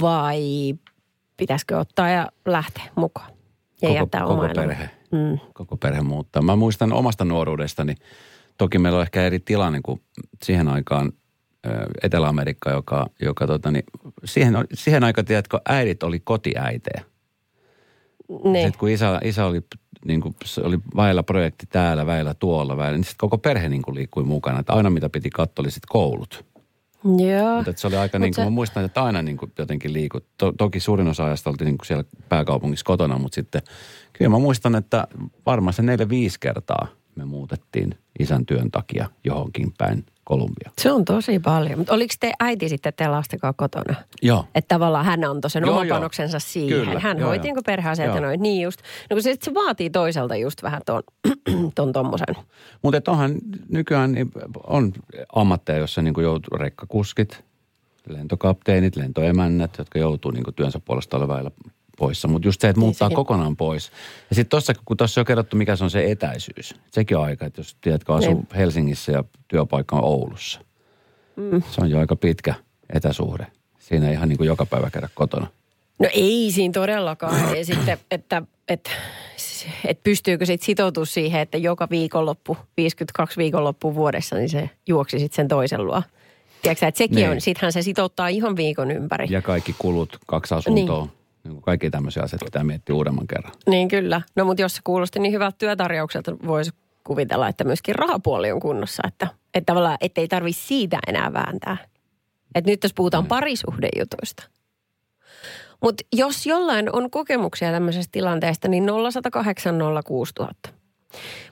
vai 0.00 0.74
pitäisikö 1.36 1.78
ottaa 1.78 2.08
ja 2.08 2.28
lähteä 2.46 2.84
mukaan 2.94 3.30
ja 3.82 3.88
koko, 3.88 4.00
jättää 4.00 4.20
koko 4.20 4.32
oma 4.34 4.48
perhe. 4.54 4.90
Mm. 5.12 5.38
Koko 5.54 5.76
perhe 5.76 6.00
muuttaa. 6.00 6.42
Mä 6.42 6.56
muistan 6.56 6.92
omasta 6.92 7.24
nuoruudestani, 7.24 7.94
toki 8.58 8.78
meillä 8.78 8.96
on 8.96 9.02
ehkä 9.02 9.22
eri 9.22 9.40
tilanne 9.40 9.80
kuin 9.82 10.00
siihen 10.42 10.68
aikaan 10.68 11.12
Etelä-Amerikka, 12.02 12.70
joka, 12.70 13.06
joka 13.20 13.46
tota, 13.46 13.70
niin, 13.70 13.84
siihen, 14.24 14.54
siihen 14.74 15.04
aikaan, 15.04 15.24
tiedätkö, 15.24 15.60
äidit 15.68 16.02
oli 16.02 16.20
kotiäitejä. 16.20 17.04
Niin. 18.44 18.66
Sitten 18.66 18.78
kun 18.78 18.88
isä, 18.88 19.20
isä 19.24 19.46
oli, 19.46 19.60
niin 20.04 20.20
kuin, 20.20 20.36
se 20.44 20.60
oli 20.60 20.78
väillä 20.96 21.22
projekti 21.22 21.66
täällä, 21.66 22.06
väillä 22.06 22.34
tuolla, 22.34 22.76
väillä, 22.76 22.96
niin 22.96 23.04
sitten 23.04 23.18
koko 23.18 23.38
perhe 23.38 23.68
niin 23.68 23.82
kuin 23.82 23.94
liikkui 23.94 24.24
mukana. 24.24 24.60
Että 24.60 24.72
aina 24.72 24.90
mitä 24.90 25.08
piti 25.08 25.30
katsoa 25.30 25.62
oli 25.62 25.70
sitten 25.70 25.88
koulut. 25.92 26.44
Joo. 27.04 27.56
Mutta 27.56 27.70
että 27.70 27.80
se 27.80 27.86
oli 27.86 27.96
aika 27.96 28.18
niin 28.18 28.34
kuin, 28.34 28.44
se- 28.44 28.44
mä 28.44 28.50
muistan, 28.50 28.84
että 28.84 29.02
aina 29.02 29.22
niin 29.22 29.36
kuin 29.36 29.52
jotenkin 29.58 29.92
liikut. 29.92 30.24
To, 30.38 30.52
toki 30.58 30.80
suurin 30.80 31.08
osa 31.08 31.24
ajasta 31.24 31.50
oltiin 31.50 31.66
niin 31.66 31.78
kuin 31.78 31.86
siellä 31.86 32.04
pääkaupungissa 32.28 32.84
kotona, 32.84 33.18
mutta 33.18 33.34
sitten 33.34 33.62
kyllä 34.12 34.28
mä 34.28 34.38
muistan, 34.38 34.74
että 34.74 35.08
varmaan 35.46 35.74
se 35.74 35.82
neljä 35.82 36.08
viisi 36.08 36.40
kertaa 36.40 36.88
me 37.16 37.24
muutettiin 37.24 37.94
isän 38.18 38.46
työn 38.46 38.70
takia 38.70 39.08
johonkin 39.24 39.72
päin 39.78 40.06
Kolumbia. 40.24 40.70
Se 40.78 40.92
on 40.92 41.04
tosi 41.04 41.38
paljon. 41.38 41.78
Mutta 41.78 41.94
oliko 41.94 42.14
te 42.20 42.32
äiti 42.40 42.68
sitten 42.68 42.92
te 42.96 43.08
lastenkaan 43.08 43.54
kotona? 43.56 43.94
Joo. 44.22 44.44
Että 44.54 44.74
tavallaan 44.74 45.04
hän 45.04 45.24
antoi 45.24 45.50
sen 45.50 45.68
oman 45.68 45.88
panoksensa 45.88 46.38
siihen. 46.38 46.86
Kyllä, 46.86 47.00
hän 47.00 47.18
joo, 47.18 47.28
hoiti 47.28 47.48
joo. 47.48 47.54
niin 47.54 47.64
perheasiat 47.66 48.08
ja 48.08 48.14
Joo. 48.14 48.24
noin. 48.24 48.42
Niin 48.42 48.62
just. 48.62 48.80
No 49.10 49.14
kun 49.14 49.22
se, 49.22 49.36
se 49.42 49.54
vaatii 49.54 49.90
toiselta 49.90 50.36
just 50.36 50.62
vähän 50.62 50.82
ton, 50.86 51.02
ton 51.74 51.92
tommosen. 51.92 52.36
Mutta 52.82 53.10
onhan 53.12 53.34
nykyään 53.68 54.12
niin 54.12 54.30
on 54.66 54.92
ammatteja, 55.34 55.78
jossa 55.78 56.02
niin 56.02 56.14
joutuu 56.22 56.58
rekkakuskit, 56.58 57.44
lentokapteenit, 58.08 58.96
lentoemännät, 58.96 59.78
jotka 59.78 59.98
joutuu 59.98 60.30
niin 60.30 60.44
työnsä 60.56 60.80
puolesta 60.84 61.16
olla 61.16 61.28
väillä 61.28 61.50
poissa. 61.98 62.28
Mutta 62.28 62.48
just 62.48 62.60
se, 62.60 62.68
että 62.68 62.80
muuttaa 62.80 63.08
sekin. 63.08 63.16
kokonaan 63.16 63.56
pois. 63.56 63.90
Ja 64.30 64.36
sitten 64.36 64.50
tuossa, 64.50 64.72
kun 64.84 64.96
tuossa 64.96 65.20
on 65.20 65.24
kerrottu, 65.24 65.56
mikä 65.56 65.76
se 65.76 65.84
on 65.84 65.90
se 65.90 66.10
etäisyys. 66.10 66.74
Sekin 66.90 67.16
on 67.16 67.24
aika, 67.24 67.46
että 67.46 67.60
jos 67.60 67.76
tiedätkö, 67.80 68.14
asuu 68.14 68.34
Niin. 68.34 68.48
Helsingissä 68.56 69.12
ja 69.12 69.24
työpaikka 69.48 69.96
on 69.96 70.04
Oulussa. 70.04 70.60
Mm. 71.36 71.62
Se 71.70 71.80
on 71.80 71.90
jo 71.90 71.98
aika 71.98 72.16
pitkä 72.16 72.54
etäsuhde. 72.92 73.46
Siinä 73.78 74.10
ihan 74.10 74.28
niin 74.28 74.36
kuin 74.36 74.46
joka 74.46 74.66
päivä 74.66 74.90
käydä 74.90 75.08
kotona. 75.14 75.46
No 75.98 76.08
ei 76.14 76.50
siinä 76.52 76.72
todellakaan. 76.72 77.56
Ja 77.58 77.64
sitten, 77.74 77.98
että, 78.10 78.42
että, 78.68 78.90
että 79.84 80.02
pystyykö 80.02 80.46
sitten 80.46 80.66
sitoutua 80.66 81.04
siihen, 81.04 81.40
että 81.40 81.58
joka 81.58 81.88
viikonloppu, 81.90 82.56
52 82.76 83.36
viikonloppua 83.36 83.94
vuodessa, 83.94 84.36
niin 84.36 84.48
se 84.48 84.70
juoksi 84.86 85.18
sitten 85.18 85.36
sen 85.36 85.48
toisen 85.48 85.86
luo. 85.86 86.02
Tiedätkö 86.62 86.86
että 86.86 86.98
sekin 86.98 87.16
Niin. 87.16 87.30
on, 87.30 87.40
sittenhän 87.40 87.72
se 87.72 87.82
sitouttaa 87.82 88.28
ihan 88.28 88.56
viikon 88.56 88.90
ympäri. 88.90 89.26
Ja 89.30 89.42
kaikki 89.42 89.74
kulut, 89.78 90.18
kaksi 90.26 90.54
asuntoa. 90.54 91.00
Niin. 91.00 91.10
Kaikki 91.62 91.90
tämmöisiä 91.90 92.22
asioita 92.22 92.44
pitää 92.44 92.64
miettiä 92.64 92.94
uudemman 92.94 93.26
kerran. 93.26 93.52
Niin 93.66 93.88
kyllä. 93.88 94.20
No 94.36 94.44
mutta 94.44 94.62
jos 94.62 94.74
se 94.74 94.80
kuulosti 94.84 95.18
niin 95.18 95.32
hyvältä 95.32 95.56
työtarjoukselta, 95.58 96.36
voisi 96.46 96.70
kuvitella, 97.04 97.48
että 97.48 97.64
myöskin 97.64 97.94
rahapuoli 97.94 98.52
on 98.52 98.60
kunnossa. 98.60 99.02
Että, 99.06 99.26
että 99.54 99.72
tavallaan, 99.72 99.98
ettei 100.00 100.28
tarvi 100.28 100.52
siitä 100.52 100.98
enää 101.06 101.32
vääntää. 101.32 101.76
Että 102.54 102.70
nyt 102.70 102.82
jos 102.82 102.94
puhutaan 102.94 103.26
parisuhdejutuista. 103.26 104.42
Mutta 105.82 106.04
jos 106.12 106.46
jollain 106.46 106.96
on 106.96 107.10
kokemuksia 107.10 107.72
tämmöisestä 107.72 108.12
tilanteesta, 108.12 108.68
niin 108.68 108.86
0108 109.12 109.78
06000. 110.06 110.68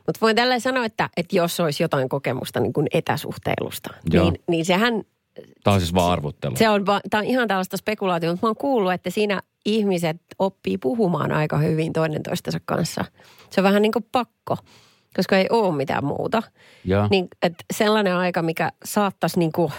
Mutta 0.06 0.18
voin 0.20 0.36
tällä 0.36 0.58
sanoa, 0.58 0.84
että, 0.84 1.10
että 1.16 1.36
jos 1.36 1.60
olisi 1.60 1.82
jotain 1.82 2.08
kokemusta 2.08 2.60
niin 2.60 2.72
kuin 2.72 2.86
etäsuhteilusta, 2.94 3.90
Joo. 4.12 4.24
niin, 4.24 4.42
niin 4.48 4.64
sehän 4.64 5.02
Tämä 5.64 5.74
on 5.74 5.80
siis 5.80 5.94
vaan 5.94 6.12
arvuttelu. 6.12 6.56
se 6.56 6.68
on, 6.68 6.84
tää 7.10 7.20
on 7.20 7.26
ihan 7.26 7.48
tällaista 7.48 7.76
spekulaatiota, 7.76 8.32
mutta 8.32 8.46
mä 8.46 8.48
oon 8.48 8.56
kuullut, 8.56 8.92
että 8.92 9.10
siinä 9.10 9.42
ihmiset 9.64 10.16
oppii 10.38 10.78
puhumaan 10.78 11.32
aika 11.32 11.58
hyvin 11.58 11.92
toinen 11.92 12.22
toistensa 12.22 12.60
kanssa. 12.64 13.04
Se 13.50 13.60
on 13.60 13.64
vähän 13.64 13.82
niin 13.82 13.92
kuin 13.92 14.06
pakko, 14.12 14.56
koska 15.16 15.38
ei 15.38 15.46
ole 15.50 15.76
mitään 15.76 16.04
muuta. 16.04 16.42
Ja. 16.84 17.08
Niin, 17.10 17.28
että 17.42 17.64
sellainen 17.72 18.16
aika, 18.16 18.42
mikä 18.42 18.72
saattaisi 18.84 19.38
niin 19.38 19.52
kuin, 19.52 19.72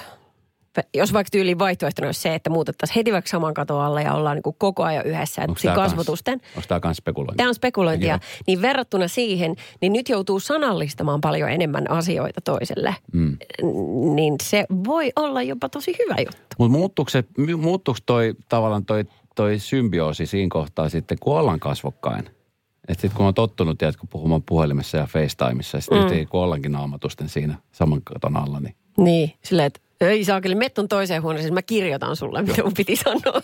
jos 0.93 1.13
vaikka 1.13 1.29
tyyliin 1.31 1.59
vaihtoehtona 1.59 2.07
olisi 2.07 2.21
se, 2.21 2.35
että 2.35 2.49
muutettaisiin 2.49 2.95
heti 2.95 3.11
vaikka 3.11 3.29
saman 3.29 3.53
katon 3.53 3.81
alle 3.81 4.01
ja 4.01 4.13
ollaan 4.13 4.35
niin 4.35 4.43
kuin 4.43 4.55
koko 4.59 4.83
ajan 4.83 5.05
yhdessä, 5.05 5.41
Onko 5.41 5.59
tää 5.63 5.75
kasvotusten. 5.75 6.39
Kans, 6.39 6.51
onko 6.55 6.67
tämä 6.67 6.79
myös 6.83 6.97
spekulointi? 6.97 7.37
Tämä 7.37 7.49
on 7.49 7.55
spekulointia. 7.55 8.13
Joo. 8.13 8.19
Niin 8.47 8.61
verrattuna 8.61 9.07
siihen, 9.07 9.55
niin 9.81 9.93
nyt 9.93 10.09
joutuu 10.09 10.39
sanallistamaan 10.39 11.21
paljon 11.21 11.49
enemmän 11.49 11.91
asioita 11.91 12.41
toiselle. 12.41 12.95
Mm. 13.13 13.37
Niin 14.15 14.35
se 14.43 14.65
voi 14.85 15.11
olla 15.15 15.41
jopa 15.43 15.69
tosi 15.69 15.95
hyvä 15.99 16.15
juttu. 16.19 16.55
Mutta 16.57 16.77
muuttuuko, 16.77 17.09
se, 17.09 17.23
muuttuuko 17.57 17.99
toi 18.05 18.33
tavallaan 18.49 18.85
toi, 18.85 19.05
toi 19.35 19.59
symbioosi 19.59 20.25
siinä 20.25 20.49
kohtaa 20.49 20.89
sitten, 20.89 21.17
kun 21.21 21.37
ollaan 21.37 21.59
kasvokkain? 21.59 22.29
Että 22.87 23.01
sitten 23.01 23.17
kun 23.17 23.25
on 23.25 23.33
tottunut, 23.33 23.77
tiedätkö, 23.77 24.07
puhumaan 24.09 24.43
puhelimessa 24.43 24.97
ja 24.97 25.05
FaceTimeissa, 25.05 25.77
ja 25.77 25.81
sitten 25.81 26.17
mm. 26.17 26.27
kun 26.27 26.41
ollaankin 26.41 26.71
naamatusten 26.71 27.29
siinä 27.29 27.57
saman 27.71 28.01
katon 28.03 28.37
alla, 28.37 28.59
niin 28.59 28.75
Niin, 28.97 29.33
silleen, 29.43 29.67
että 29.67 29.79
ei 30.09 30.25
saakeli, 30.25 30.55
met 30.55 30.73
ton 30.73 30.87
toiseen 30.87 31.21
huoneeseen, 31.21 31.53
mä 31.53 31.61
kirjoitan 31.61 32.15
sulle, 32.15 32.41
mitä 32.41 32.63
mun 32.63 32.73
piti 32.77 32.95
sanoa. 32.95 33.41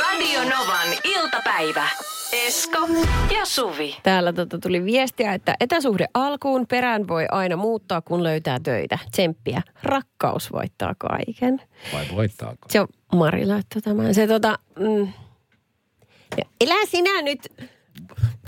Radio 0.00 0.40
Novan 0.40 0.88
iltapäivä. 1.04 1.88
Esko 2.32 2.88
ja 3.34 3.44
Suvi. 3.44 3.96
Täällä 4.02 4.32
tota 4.32 4.58
tuli 4.58 4.84
viestiä, 4.84 5.34
että 5.34 5.54
etäsuhde 5.60 6.06
alkuun 6.14 6.66
perään 6.66 7.08
voi 7.08 7.26
aina 7.30 7.56
muuttaa, 7.56 8.00
kun 8.00 8.22
löytää 8.22 8.58
töitä. 8.62 8.98
Tsemppiä. 9.10 9.62
Rakkaus 9.82 10.52
voittaa 10.52 10.94
kaiken. 10.98 11.62
vai 11.92 12.06
voittaako? 12.14 12.68
Se 12.68 12.80
on 12.80 12.88
Mari 13.14 13.46
laittoi 13.46 13.82
tämän. 13.82 14.14
Se 14.14 14.26
tota, 14.26 14.58
mm, 14.78 15.12
elä 16.60 16.86
sinä 16.86 17.22
nyt 17.22 17.48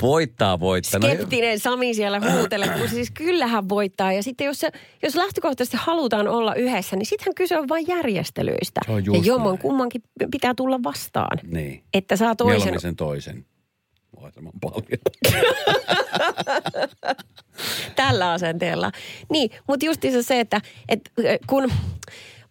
Voittaa, 0.02 0.60
voittaa. 0.60 1.00
Skeptinen 1.00 1.58
Sami 1.58 1.94
siellä 1.94 2.20
huutele, 2.32 2.68
kun 2.68 2.88
siis 2.88 3.10
kyllähän 3.10 3.68
voittaa. 3.68 4.12
Ja 4.12 4.22
sitten 4.22 4.44
jos, 4.44 4.60
se, 4.60 4.70
jos 5.02 5.14
lähtökohtaisesti 5.14 5.76
halutaan 5.80 6.28
olla 6.28 6.54
yhdessä, 6.54 6.96
niin 6.96 7.06
sittenhän 7.06 7.34
kyse 7.34 7.58
on 7.58 7.68
vain 7.68 7.88
järjestelyistä. 7.88 8.80
Se 8.86 8.92
on 8.92 9.04
ja 9.04 9.20
jomman 9.24 9.52
näin. 9.52 9.58
kummankin 9.58 10.02
pitää 10.30 10.54
tulla 10.54 10.80
vastaan. 10.84 11.38
niin. 11.42 11.82
Että 11.94 12.16
saa 12.16 12.36
toisen... 12.36 12.56
Mieluummin 12.56 12.80
sen 12.80 12.96
toisen. 12.96 13.46
Mahdollisimman 14.16 14.52
paljon. 14.60 15.00
tällä 17.96 18.32
asenteella. 18.32 18.92
Niin, 19.30 19.50
mutta 19.68 19.86
justiinsa 19.86 20.22
se, 20.22 20.40
että, 20.40 20.60
että 20.88 21.10
kun 21.46 21.72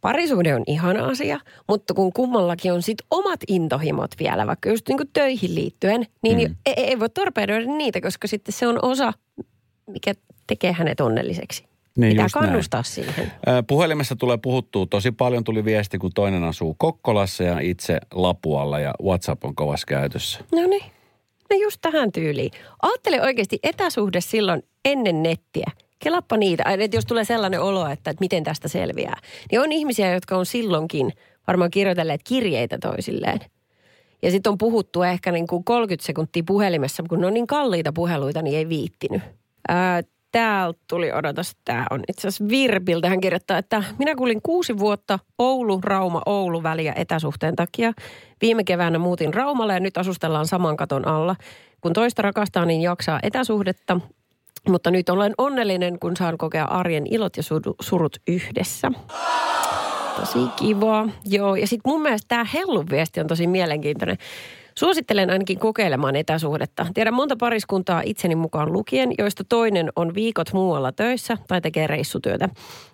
parisuhde 0.01 0.55
on 0.55 0.63
ihana 0.67 1.05
asia, 1.05 1.39
mutta 1.67 1.93
kun 1.93 2.13
kummallakin 2.13 2.73
on 2.73 2.81
sit 2.81 2.97
omat 3.11 3.39
intohimot 3.47 4.11
vielä, 4.19 4.47
vaikka 4.47 4.69
just 4.69 4.87
niin 4.87 4.97
kuin 4.97 5.09
töihin 5.13 5.55
liittyen, 5.55 6.05
niin 6.23 6.49
mm. 6.49 6.55
ei, 6.65 6.73
ei 6.77 6.99
voi 6.99 7.09
torpedoida 7.09 7.65
niitä, 7.65 8.01
koska 8.01 8.27
sitten 8.27 8.53
se 8.53 8.67
on 8.67 8.79
osa, 8.81 9.13
mikä 9.87 10.13
tekee 10.47 10.71
hänet 10.71 10.99
onnelliseksi. 10.99 11.63
Niin, 11.97 12.11
Pitää 12.11 12.25
just 12.25 12.35
näin. 12.35 12.45
kannustaa 12.45 12.83
siihen. 12.83 13.31
Puhelimessa 13.67 14.15
tulee 14.15 14.37
puhuttua 14.37 14.85
tosi 14.85 15.11
paljon. 15.11 15.43
Tuli 15.43 15.65
viesti, 15.65 15.97
kun 15.97 16.11
toinen 16.15 16.43
asuu 16.43 16.75
Kokkolassa 16.77 17.43
ja 17.43 17.59
itse 17.59 17.99
Lapualla 18.13 18.79
ja 18.79 18.93
WhatsApp 19.03 19.45
on 19.45 19.55
kovassa 19.55 19.85
käytössä. 19.87 20.39
No 20.51 20.67
niin, 20.67 20.83
no 21.49 21.57
just 21.61 21.77
tähän 21.81 22.11
tyyliin. 22.11 22.51
Ajattele 22.81 23.21
oikeasti 23.21 23.59
etäsuhde 23.63 24.21
silloin 24.21 24.63
ennen 24.85 25.23
nettiä. 25.23 25.71
Kelappa 26.03 26.37
niitä, 26.37 26.63
että 26.79 26.97
jos 26.97 27.05
tulee 27.05 27.23
sellainen 27.23 27.61
olo, 27.61 27.87
että, 27.87 28.11
että 28.11 28.21
miten 28.21 28.43
tästä 28.43 28.67
selviää. 28.67 29.17
Niin 29.51 29.61
on 29.61 29.71
ihmisiä, 29.71 30.13
jotka 30.13 30.37
on 30.37 30.45
silloinkin 30.45 31.13
varmaan 31.47 31.71
kirjoitelleet 31.71 32.21
kirjeitä 32.23 32.77
toisilleen. 32.77 33.39
Ja 34.21 34.31
sitten 34.31 34.51
on 34.51 34.57
puhuttu 34.57 35.03
ehkä 35.03 35.31
niin 35.31 35.47
kuin 35.47 35.63
30 35.63 36.05
sekuntia 36.05 36.43
puhelimessa, 36.45 37.03
kun 37.09 37.21
ne 37.21 37.27
on 37.27 37.33
niin 37.33 37.47
kalliita 37.47 37.93
puheluita, 37.93 38.41
niin 38.41 38.57
ei 38.57 38.69
viittinyt. 38.69 39.21
Ää, 39.67 40.01
täältä 40.31 40.79
tuli, 40.89 41.11
odotas, 41.11 41.55
tämä 41.65 41.85
on 41.91 42.03
itse 42.07 42.27
asiassa 42.27 42.47
Virpiltä. 42.47 43.09
Hän 43.09 43.21
kirjoittaa, 43.21 43.57
että 43.57 43.83
minä 43.99 44.15
kuulin 44.15 44.41
kuusi 44.41 44.77
vuotta 44.77 45.19
Oulu, 45.37 45.79
Rauma, 45.83 46.21
Oulu 46.25 46.63
väliä 46.63 46.93
etäsuhteen 46.95 47.55
takia. 47.55 47.93
Viime 48.41 48.63
keväänä 48.63 48.99
muutin 48.99 49.33
Raumalle 49.33 49.73
ja 49.73 49.79
nyt 49.79 49.97
asustellaan 49.97 50.47
saman 50.47 50.77
katon 50.77 51.07
alla. 51.07 51.35
Kun 51.81 51.93
toista 51.93 52.21
rakastaa, 52.21 52.65
niin 52.65 52.81
jaksaa 52.81 53.19
etäsuhdetta. 53.23 53.99
Mutta 54.69 54.91
nyt 54.91 55.09
olen 55.09 55.33
onnellinen, 55.37 55.99
kun 55.99 56.17
saan 56.17 56.37
kokea 56.37 56.65
arjen 56.65 57.07
ilot 57.07 57.37
ja 57.37 57.43
surut 57.81 58.17
yhdessä. 58.27 58.91
Tosi 60.19 60.39
kiva. 60.55 61.07
Joo, 61.25 61.55
ja 61.55 61.67
sitten 61.67 61.91
mun 61.91 62.01
mielestä 62.01 62.27
tämä 62.27 62.45
hellun 62.53 62.89
viesti 62.89 63.19
on 63.19 63.27
tosi 63.27 63.47
mielenkiintoinen. 63.47 64.17
Suosittelen 64.75 65.29
ainakin 65.29 65.59
kokeilemaan 65.59 66.15
etäsuhdetta. 66.15 66.85
Tiedän 66.93 67.13
monta 67.13 67.35
pariskuntaa 67.35 68.01
itseni 68.05 68.35
mukaan 68.35 68.73
lukien, 68.73 69.13
joista 69.17 69.43
toinen 69.49 69.89
on 69.95 70.15
viikot 70.15 70.53
muualla 70.53 70.91
töissä 70.91 71.37
tai 71.47 71.61
tekee 71.61 71.87
reissutyötä. 71.87 72.49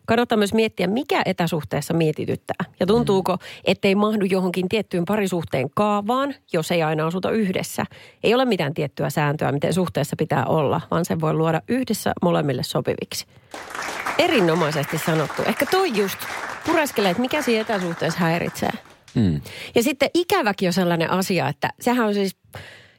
Kannattaa 0.06 0.38
myös 0.38 0.54
miettiä, 0.54 0.88
mikä 0.88 1.22
etäsuhteessa 1.26 1.94
mietityttää. 1.94 2.66
Ja 2.80 2.86
tuntuuko, 2.86 3.38
ettei 3.66 3.96
mahdu 3.96 4.26
johonkin 4.26 4.70
tiettyyn 4.70 5.06
parisuhteen 5.06 5.70
kaavaan, 5.76 6.36
jos 6.54 6.72
ei 6.72 6.84
aina 6.84 7.08
asuta 7.08 7.32
yhdessä. 7.32 7.86
Ei 8.24 8.34
ole 8.34 8.46
mitään 8.46 8.74
tiettyä 8.74 9.10
sääntöä, 9.10 9.52
miten 9.52 9.74
suhteessa 9.74 10.16
pitää 10.16 10.46
olla, 10.46 10.82
vaan 10.92 11.06
sen 11.06 11.22
voi 11.22 11.34
luoda 11.34 11.62
yhdessä 11.68 12.14
molemmille 12.22 12.64
sopiviksi. 12.64 13.26
Erinomaisesti 14.18 14.98
sanottu. 14.98 15.42
Ehkä 15.46 15.66
toi 15.66 15.98
just 15.98 16.18
pureskelee, 16.66 17.12
että 17.12 17.22
mikä 17.22 17.42
siinä 17.42 17.62
etäsuhteessa 17.62 18.20
häiritsee. 18.20 18.70
Hmm. 19.20 19.42
Ja 19.76 19.84
sitten 19.84 20.10
ikäväkin 20.14 20.70
on 20.70 20.74
sellainen 20.74 21.12
asia, 21.12 21.48
että 21.48 21.70
sehän 21.80 22.08
on 22.08 22.14
siis 22.14 22.38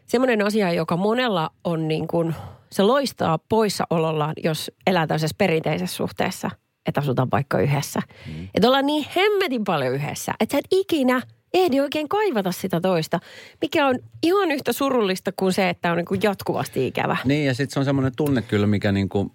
semmoinen 0.07 0.47
asia, 0.47 0.73
joka 0.73 0.97
monella 0.97 1.51
on 1.65 1.89
niin 1.89 2.09
kuin, 2.09 2.35
se 2.73 2.83
loistaa 2.83 3.39
poissaolollaan, 3.49 4.35
jos 4.45 4.71
elää 4.87 5.07
tällaisessa 5.07 5.37
perinteisessä 5.39 5.97
suhteessa, 5.97 6.51
että 6.87 7.01
asutaan 7.01 7.29
vaikka 7.33 7.61
yhdessä. 7.61 8.01
Mm. 8.27 8.49
Että 8.55 8.69
ollaan 8.69 8.87
niin 8.87 9.07
hemmetin 9.17 9.65
paljon 9.65 9.95
yhdessä, 9.95 10.33
että 10.41 10.53
sä 10.53 10.59
et 10.59 10.67
ikinä 10.71 11.23
ehdi 11.55 11.81
oikein 11.81 12.09
kaivata 12.09 12.53
sitä 12.53 12.81
toista, 12.81 13.21
mikä 13.61 13.87
on 13.87 13.99
ihan 14.23 14.51
yhtä 14.51 14.73
surullista 14.73 15.33
kuin 15.33 15.53
se, 15.53 15.69
että 15.69 15.91
on 15.91 15.97
niin 15.97 16.07
kuin 16.07 16.21
jatkuvasti 16.23 16.87
ikävä. 16.87 17.17
Niin 17.25 17.47
ja 17.47 17.55
sitten 17.55 17.75
se 17.75 17.79
on 17.79 17.85
semmoinen 17.85 18.13
tunne 18.17 18.43
kyllä, 18.43 18.67
mikä 18.67 18.93
niinku 18.93 19.33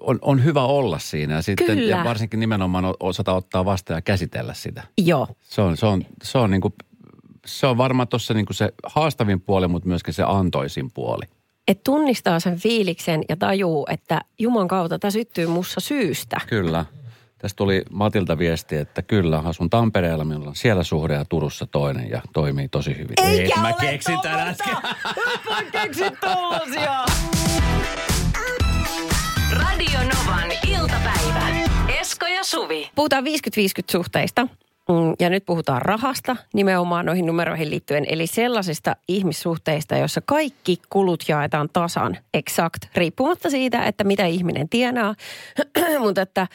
on, 0.00 0.18
on 0.22 0.44
hyvä 0.44 0.62
olla 0.64 0.98
siinä. 0.98 1.34
Ja, 1.34 1.42
sitten, 1.42 1.66
Kyllä. 1.66 1.96
ja 1.96 2.04
varsinkin 2.04 2.40
nimenomaan 2.40 2.84
osata 3.00 3.32
ottaa 3.32 3.64
vastaan 3.64 3.98
ja 3.98 4.02
käsitellä 4.02 4.54
sitä. 4.54 4.82
Joo, 4.98 5.28
Se 5.40 5.60
on, 5.60 5.76
se 5.76 5.86
on, 5.86 6.04
se 6.22 6.38
on, 6.38 6.50
niinku, 6.50 6.74
se 7.46 7.66
on 7.66 7.76
varmaan 7.78 8.08
tuossa 8.08 8.34
niinku 8.34 8.52
se 8.52 8.68
haastavin 8.86 9.40
puoli, 9.40 9.68
mutta 9.68 9.88
myöskin 9.88 10.14
se 10.14 10.22
antoisin 10.26 10.90
puoli. 10.90 11.24
että 11.68 11.82
tunnistaa 11.84 12.40
sen 12.40 12.58
fiiliksen 12.58 13.22
ja 13.28 13.36
tajuu, 13.36 13.86
että 13.90 14.20
Juman 14.38 14.68
kautta 14.68 14.98
tämä 14.98 15.10
syttyy 15.10 15.46
mussa 15.46 15.80
syystä. 15.80 16.40
Kyllä. 16.46 16.84
Tästä 17.38 17.56
tuli 17.56 17.82
Matilta 17.90 18.38
viesti, 18.38 18.76
että 18.76 19.02
kyllä, 19.02 19.38
asun 19.38 19.70
Tampereella, 19.70 20.24
minulla 20.24 20.48
on 20.48 20.56
siellä 20.56 20.82
suhde 20.82 21.14
ja 21.14 21.24
Turussa 21.24 21.66
toinen 21.66 22.10
ja 22.10 22.22
toimii 22.32 22.68
tosi 22.68 22.90
hyvin. 22.98 23.14
Eikä 23.22 23.54
Et 23.56 23.60
mä 23.62 23.72
keksin 23.72 24.20
tän 24.20 24.40
äsken. 24.48 24.76
Mä 25.50 25.62
keksin 25.72 26.12
tollasia. 26.20 27.04
Radio 29.80 30.00
Novan 30.00 30.52
iltapäivä. 30.68 31.48
Esko 32.00 32.26
ja 32.26 32.44
Suvi. 32.44 32.90
Puhutaan 32.94 33.24
50-50 33.24 33.26
suhteista. 33.90 34.44
Mm, 34.88 35.14
Ja 35.20 35.30
nyt 35.30 35.46
puhutaan 35.46 35.82
rahasta 35.82 36.36
nimenomaan 36.54 37.06
noihin 37.06 37.26
numeroihin 37.26 37.70
liittyen. 37.70 38.04
Eli 38.08 38.26
sellaisista 38.26 38.96
ihmissuhteista, 39.08 39.96
joissa 39.96 40.20
kaikki 40.26 40.78
kulut 40.90 41.24
jaetaan 41.28 41.68
tasan, 41.72 42.16
exakt, 42.34 42.82
riippumatta 42.94 43.50
siitä, 43.50 43.84
että 43.84 44.04
mitä 44.04 44.26
ihminen 44.26 44.68
tienaa. 44.68 45.14
Mutta 46.04 46.22
että 46.22 46.46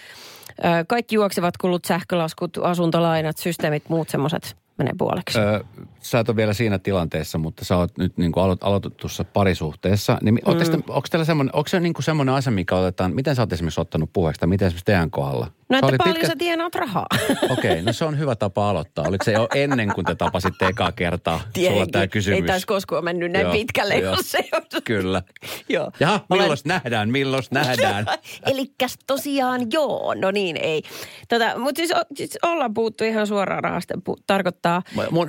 kaikki 0.87 1.15
juoksevat 1.15 1.57
kulut, 1.57 1.85
sähkölaskut, 1.85 2.57
asuntolainat, 2.57 3.37
systeemit, 3.37 3.89
muut 3.89 4.09
semmoiset 4.09 4.55
menee 4.77 4.93
puoleksi. 4.97 5.39
Öö, 5.39 5.59
sä 5.99 6.19
et 6.19 6.29
ole 6.29 6.35
vielä 6.35 6.53
siinä 6.53 6.79
tilanteessa, 6.79 7.37
mutta 7.37 7.65
sä 7.65 7.77
oot 7.77 7.97
nyt 7.97 8.17
niin 8.17 8.31
kuin 8.31 8.43
alo- 8.43 8.57
aloitetussa 8.61 9.23
parisuhteessa. 9.23 10.17
Niin 10.21 10.33
mm. 10.33 10.57
te, 10.57 10.77
onko, 10.87 11.07
teillä 11.11 11.25
semmoinen, 11.25 11.55
onko 11.55 11.67
se 11.67 11.79
niin 11.79 11.93
kuin 11.93 12.03
semmoinen 12.03 12.35
asia, 12.35 12.51
mikä 12.51 12.75
otetaan, 12.75 13.15
miten 13.15 13.35
sä 13.35 13.41
oot 13.41 13.53
esimerkiksi 13.53 13.81
ottanut 13.81 14.09
puheeksi, 14.13 14.39
tai 14.39 14.47
miten 14.47 14.65
esimerkiksi 14.65 14.85
teidän 14.85 15.11
kohdalla? 15.11 15.51
No 15.69 15.77
että 15.77 15.97
paljon 15.97 16.25
sä 16.25 16.33
tienaat 16.37 16.75
rahaa. 16.75 17.05
Okei, 17.49 17.71
okay, 17.71 17.81
no 17.81 17.93
se 17.93 18.05
on 18.05 18.19
hyvä 18.19 18.35
tapa 18.35 18.69
aloittaa. 18.69 19.05
Oliko 19.07 19.23
se 19.23 19.31
jo 19.31 19.47
ennen 19.55 19.91
kuin 19.95 20.05
te 20.05 20.15
tapasitte 20.15 20.65
ekaa 20.67 20.91
kertaa? 20.91 21.37
Sulla 21.37 21.49
Tietenkin. 21.53 21.91
tämä 21.91 22.07
kysymys. 22.07 22.39
Ei 22.39 22.47
taisi 22.47 22.67
koskaan 22.67 23.03
mennyt 23.03 23.31
näin 23.31 23.43
Joo, 23.43 23.53
pitkälle, 23.53 23.95
joo. 23.95 24.15
jos 24.15 24.31
se 24.31 24.49
on. 24.53 24.61
Kyllä. 24.83 25.21
Joo. 25.69 25.91
Jaha, 25.99 26.19
Olen- 26.29 26.41
milloin 26.41 26.59
nähdään, 26.65 27.09
milloin 27.09 27.43
nähdään? 27.51 28.05
Elikkäs 28.51 28.97
tosiaan 29.07 29.61
joo, 29.71 30.13
no 30.13 30.31
niin 30.31 30.57
ei. 30.57 30.83
Tota, 31.29 31.59
Mutta 31.59 31.79
siis, 31.79 31.91
siis 32.15 32.37
ollaan 32.43 32.73
puhuttu 32.73 33.03
ihan 33.03 33.27
suoraan 33.27 33.63
rahasta. 33.63 33.93
Pu- 34.09 34.21
tarkoittaa, 34.27 34.81
Mon, 35.11 35.27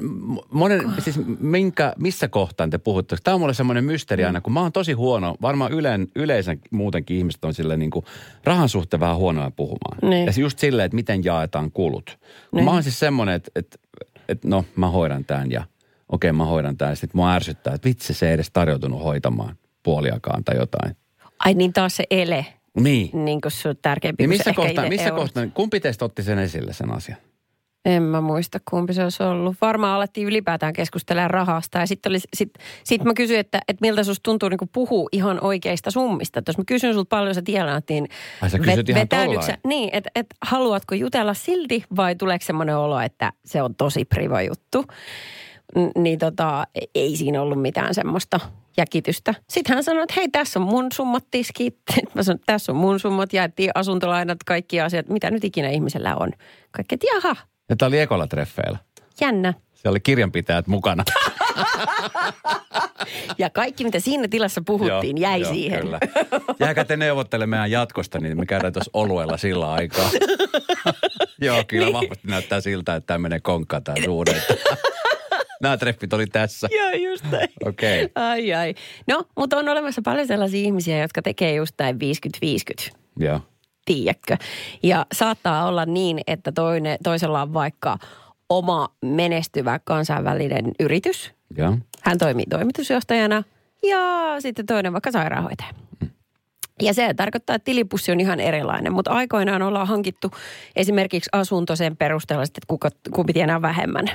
monen, 0.50 0.83
siis 0.99 1.21
minkä, 1.40 1.93
missä 1.99 2.28
kohtaan 2.28 2.71
te 2.71 2.78
puhutte? 2.78 3.16
Tämä 3.25 3.35
on 3.35 3.40
mulle 3.40 3.55
semmoinen 3.55 3.85
mysteeri 3.85 4.25
aina, 4.25 4.40
kun 4.40 4.52
mä 4.52 4.61
oon 4.61 4.73
tosi 4.73 4.93
huono. 4.93 5.35
Varmaan 5.43 5.73
yleen, 5.73 6.09
yleensä 6.16 6.57
muutenkin 6.71 7.16
ihmiset 7.16 7.45
on 7.45 7.55
sille 7.55 7.76
niin 7.76 7.90
kuin 7.90 8.05
rahan 8.45 8.69
suhteen 8.69 9.00
vähän 9.00 9.16
huonoja 9.16 9.50
puhumaan. 9.50 9.99
Niin. 10.02 10.25
Ja 10.26 10.33
se 10.33 10.40
just 10.40 10.59
silleen, 10.59 10.87
että 10.87 10.97
miten 10.97 11.25
jaetaan 11.25 11.73
kulut. 11.73 12.18
Niin. 12.52 12.64
Mä 12.64 12.71
oon 12.71 12.83
siis 12.83 12.99
semmoinen, 12.99 13.35
että, 13.35 13.50
että, 13.56 13.78
että 14.28 14.49
no 14.49 14.64
mä 14.76 14.88
hoidan 14.88 15.25
tämän 15.25 15.50
ja 15.50 15.64
okei 16.09 16.33
mä 16.33 16.45
hoidan 16.45 16.76
tämän. 16.76 16.97
Sitten 16.97 17.18
mua 17.18 17.33
ärsyttää, 17.33 17.75
että 17.75 17.88
vitsi 17.88 18.14
se 18.14 18.28
ei 18.28 18.35
edes 18.35 18.50
tarjoutunut 18.52 19.02
hoitamaan 19.02 19.56
puoliakaan 19.83 20.45
tai 20.45 20.56
jotain. 20.56 20.97
ai 21.38 21.54
niin 21.54 21.73
taas 21.73 21.97
se 21.97 22.04
ele, 22.11 22.47
Niin. 22.80 23.25
niin 23.25 23.40
kuin 23.40 23.52
sun 23.52 23.76
tärkeämpi 23.83 24.23
Niin 24.23 24.28
missä 24.28 24.52
kohtaa, 24.52 24.88
missä 24.88 25.11
kohtaa, 25.11 25.47
kumpi 25.54 25.80
teistä 25.80 26.04
otti 26.04 26.23
sen 26.23 26.38
esille 26.38 26.73
sen 26.73 26.92
asian? 26.92 27.18
En 27.87 28.02
mä 28.02 28.21
muista, 28.21 28.59
kumpi 28.71 28.93
se 28.95 29.02
olisi 29.02 29.23
ollut. 29.23 29.57
Varmaan 29.61 29.97
alettiin 29.97 30.26
ylipäätään 30.26 30.73
keskustelemaan 30.73 31.31
rahasta. 31.31 31.78
Ja 31.78 31.87
sitten 31.87 32.12
sit, 32.35 32.50
sit 32.85 33.05
mä 33.05 33.14
kysyin, 33.14 33.40
että, 33.40 33.61
että 33.69 33.87
miltä 33.87 34.05
susta 34.05 34.23
tuntuu 34.23 34.49
niin 34.49 34.71
puhua 34.73 35.09
ihan 35.12 35.38
oikeista 35.45 35.90
summista. 35.90 36.38
Että 36.38 36.49
jos 36.50 36.59
mä 36.59 36.64
kysyn 36.66 36.95
sulta 36.95 37.09
paljon 37.09 37.35
sä 37.35 37.43
tienaat, 37.43 37.85
niin 37.88 38.09
Ai 38.43 38.50
sä 38.50 38.59
kysyt 38.59 38.88
ihan 38.88 39.00
vetäydytkö 39.00 39.35
tollain? 39.40 39.52
sä- 39.52 39.69
Niin, 39.69 39.90
että 39.93 40.11
et, 40.14 40.26
haluatko 40.43 40.95
jutella 40.95 41.35
silti 41.35 41.85
vai 41.97 42.14
tuleeko 42.16 42.45
semmoinen 42.45 42.76
olo, 42.76 43.00
että 43.00 43.33
se 43.45 43.62
on 43.62 43.75
tosi 43.75 44.05
priva 44.05 44.43
juttu. 44.43 44.85
N- 45.78 46.02
niin 46.02 46.19
tota, 46.19 46.66
ei 46.95 47.16
siinä 47.16 47.43
ollut 47.43 47.62
mitään 47.62 47.95
semmoista 47.95 48.40
jäkitystä. 48.76 49.35
Sitten 49.50 49.75
hän 49.75 49.85
sanoi, 49.85 50.02
että 50.02 50.14
hei, 50.16 50.28
tässä 50.28 50.59
on 50.61 50.66
mun 50.66 50.87
summat 50.93 51.25
tiskit. 51.31 51.76
Mä 52.14 52.23
sanoin, 52.23 52.37
että 52.40 52.52
tässä 52.52 52.73
on 52.73 52.76
mun 52.78 53.00
summat, 53.00 53.33
jaettiin 53.33 53.71
asuntolainat, 53.75 54.38
kaikki 54.47 54.81
asiat, 54.81 55.09
mitä 55.09 55.31
nyt 55.31 55.45
ikinä 55.45 55.71
ihmisellä 55.71 56.16
on. 56.16 56.31
Kaikki, 56.71 56.95
että 56.95 57.07
jaha, 57.14 57.37
Ja 57.69 57.77
tämä 57.77 57.87
oli 57.89 58.01
ekolla 58.01 58.27
treffeillä. 58.27 58.79
jännä. 59.21 59.55
Siellä 59.75 59.91
oli 59.91 60.01
kirjanpitäjät 60.01 60.67
mukana. 60.67 61.05
Ja 63.39 63.51
kaikki, 63.51 63.85
mitä 63.85 64.01
siinä 64.01 64.29
tilassa 64.29 64.63
puhuttiin, 64.67 65.19
jäi 65.19 65.41
joo, 65.41 65.53
siihen. 65.53 65.81
Kyllä. 65.81 65.99
Jääkä 66.61 66.85
te 66.85 66.97
neuvottelemaan 66.97 67.71
jatkosta, 67.71 68.19
niin 68.19 68.37
me 68.37 68.47
käydään 68.47 68.73
tuossa 68.73 68.91
oluella 68.93 69.37
sillä 69.37 69.73
aikaa. 69.73 70.11
joo, 71.43 71.65
kyllä 71.69 71.85
niin. 71.85 71.95
vahvasti 71.95 72.29
näyttää 72.29 72.61
siltä, 72.61 72.95
että 72.95 73.07
tämä 73.07 73.19
menee 73.19 73.41
konkkaan 73.41 73.85
tämä 73.85 73.97
suhde. 74.05 74.43
Nämä 75.63 75.77
treffit 75.77 76.13
oli 76.13 76.27
tässä. 76.27 76.69
Joo, 76.71 77.11
just 77.11 77.25
näin. 77.31 77.49
Okei. 77.65 78.05
Okay. 78.05 78.25
Ai 78.25 78.55
ai. 78.55 78.75
No, 79.09 79.25
mutta 79.37 79.57
on 79.57 79.69
olemassa 79.69 80.03
paljon 80.05 80.27
sellaisia 80.27 80.61
ihmisiä, 80.61 80.99
jotka 80.99 81.23
tekee 81.23 81.55
just 81.55 81.75
näin 81.79 81.99
50-50. 82.87 82.91
Joo. 83.19 83.41
Tiedätkö. 83.87 84.37
Ja 84.83 85.07
saattaa 85.13 85.69
olla 85.69 85.87
niin, 85.87 86.21
että 86.27 86.53
toinen, 86.53 86.99
toisella 87.03 87.43
on 87.43 87.55
vaikka 87.55 87.99
oma 88.49 88.89
menestyvä 89.03 89.81
kansainvälinen 89.85 90.73
yritys. 90.81 91.33
Joo. 91.57 91.79
Hän 92.03 92.19
toimii 92.19 92.47
toimitusjohtajana 92.51 93.43
ja 93.83 94.01
sitten 94.39 94.67
toinen 94.67 94.93
vaikka 94.93 95.11
sairaanhoitaja. 95.11 95.71
Ja 96.83 96.95
se 96.95 97.15
tarkoittaa, 97.15 97.57
että 97.57 97.65
tilipussi 97.65 98.13
on 98.13 98.21
ihan 98.21 98.41
erilainen, 98.41 98.93
mutta 98.93 99.11
aikoinaan 99.11 99.63
ollaan 99.63 99.89
hankittu 99.89 100.31
esimerkiksi 100.77 101.31
asunto 101.33 101.77
sen 101.77 101.97
perusteella, 101.97 102.45
että 102.45 102.61
kuka, 102.67 102.91
kumpi 103.15 103.33
tienaa 103.33 103.63
vähemmän. 103.63 104.07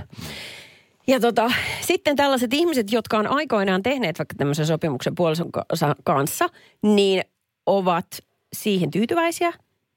Ja 1.07 1.19
tota, 1.19 1.51
sitten 1.81 2.15
tällaiset 2.15 2.53
ihmiset, 2.53 2.91
jotka 2.91 3.17
on 3.17 3.27
aikoinaan 3.27 3.83
tehneet 3.83 4.19
vaikka 4.19 4.35
tämmöisen 4.37 4.65
sopimuksen 4.65 5.15
puolison 5.15 5.51
ka- 5.51 5.65
sa- 5.73 5.95
kanssa, 6.03 6.49
niin 6.83 7.23
ovat 7.65 8.05
siihen 8.53 8.91
tyytyväisiä 8.91 9.53